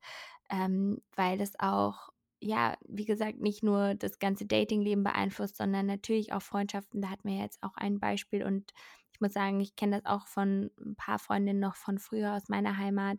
ähm, 0.51 1.01
weil 1.17 1.41
es 1.41 1.59
auch 1.59 2.11
ja, 2.45 2.77
wie 2.89 3.05
gesagt, 3.05 3.39
nicht 3.41 3.63
nur 3.63 3.95
das 3.95 4.19
ganze 4.19 4.47
Datingleben 4.47 5.05
beeinflusst, 5.05 5.57
sondern 5.57 5.87
natürlich 5.87 6.33
auch 6.33 6.43
Freundschaften. 6.43 7.01
Da 7.01 7.11
hatten 7.11 7.29
wir 7.29 7.37
jetzt 7.37 7.63
auch 7.63 7.77
ein 7.77 8.01
Beispiel 8.01 8.45
und 8.45 8.73
ich 9.13 9.21
muss 9.21 9.33
sagen, 9.33 9.61
ich 9.61 9.77
kenne 9.77 10.01
das 10.01 10.07
auch 10.07 10.27
von 10.27 10.71
ein 10.85 10.97
paar 10.97 11.21
Freundinnen 11.21 11.61
noch 11.61 11.77
von 11.77 11.99
früher 11.99 12.35
aus 12.35 12.49
meiner 12.49 12.79
Heimat, 12.79 13.19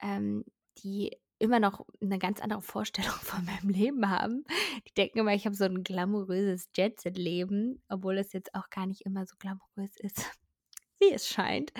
ähm, 0.00 0.44
die 0.78 1.16
immer 1.38 1.60
noch 1.60 1.86
eine 2.00 2.18
ganz 2.18 2.40
andere 2.40 2.62
Vorstellung 2.62 3.12
von 3.22 3.44
meinem 3.44 3.68
Leben 3.68 4.08
haben. 4.08 4.44
Die 4.88 4.94
denken 4.94 5.18
immer, 5.18 5.34
ich 5.34 5.46
habe 5.46 5.56
so 5.56 5.64
ein 5.64 5.82
glamouröses 5.82 6.70
Jet-Set-Leben, 6.74 7.82
obwohl 7.88 8.18
es 8.18 8.32
jetzt 8.32 8.54
auch 8.54 8.70
gar 8.70 8.86
nicht 8.86 9.02
immer 9.02 9.26
so 9.26 9.36
glamourös 9.38 9.96
ist, 9.98 10.18
wie 11.00 11.12
es 11.12 11.28
scheint. 11.28 11.72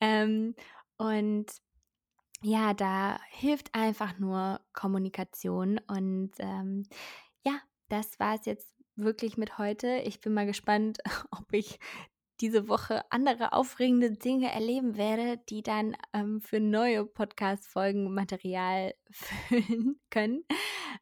Ähm, 0.00 0.54
und 0.96 1.46
ja, 2.42 2.72
da 2.74 3.18
hilft 3.30 3.74
einfach 3.74 4.18
nur 4.18 4.60
Kommunikation. 4.72 5.78
Und 5.86 6.32
ähm, 6.38 6.84
ja, 7.44 7.60
das 7.88 8.18
war 8.18 8.34
es 8.34 8.46
jetzt 8.46 8.74
wirklich 8.96 9.36
mit 9.36 9.58
heute. 9.58 9.98
Ich 10.04 10.20
bin 10.20 10.34
mal 10.34 10.46
gespannt, 10.46 10.98
ob 11.30 11.52
ich 11.52 11.78
diese 12.40 12.68
Woche 12.68 13.02
andere 13.10 13.52
aufregende 13.52 14.12
Dinge 14.12 14.52
erleben 14.52 14.96
werde, 14.96 15.38
die 15.48 15.62
dann 15.62 15.96
ähm, 16.12 16.40
für 16.40 16.60
neue 16.60 17.04
Podcast-Folgen 17.04 18.12
Material 18.12 18.94
füllen 19.10 20.00
können. 20.10 20.44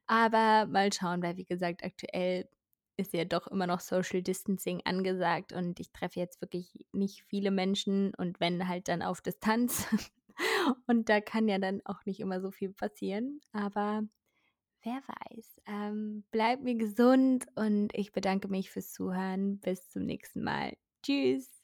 Aber 0.06 0.66
mal 0.66 0.92
schauen, 0.92 1.22
weil 1.22 1.36
wie 1.36 1.46
gesagt, 1.46 1.84
aktuell 1.84 2.48
ist 2.96 3.12
ja 3.12 3.24
doch 3.24 3.46
immer 3.46 3.66
noch 3.66 3.80
Social 3.80 4.22
Distancing 4.22 4.82
angesagt 4.84 5.52
und 5.52 5.78
ich 5.78 5.92
treffe 5.92 6.18
jetzt 6.18 6.40
wirklich 6.40 6.86
nicht 6.92 7.22
viele 7.28 7.50
Menschen 7.50 8.12
und 8.16 8.40
wenn 8.40 8.68
halt 8.68 8.88
dann 8.88 9.02
auf 9.02 9.20
Distanz. 9.20 9.86
Und 10.86 11.08
da 11.08 11.20
kann 11.20 11.48
ja 11.48 11.58
dann 11.58 11.80
auch 11.84 12.04
nicht 12.04 12.20
immer 12.20 12.40
so 12.40 12.52
viel 12.52 12.72
passieren. 12.72 13.40
Aber 13.50 14.04
wer 14.82 15.02
weiß. 15.06 15.60
Ähm, 15.66 16.24
bleib 16.30 16.62
mir 16.62 16.76
gesund 16.76 17.46
und 17.56 17.92
ich 17.92 18.12
bedanke 18.12 18.46
mich 18.46 18.70
fürs 18.70 18.92
Zuhören. 18.92 19.58
Bis 19.58 19.88
zum 19.88 20.04
nächsten 20.04 20.42
Mal. 20.44 20.76
Tschüss. 21.02 21.57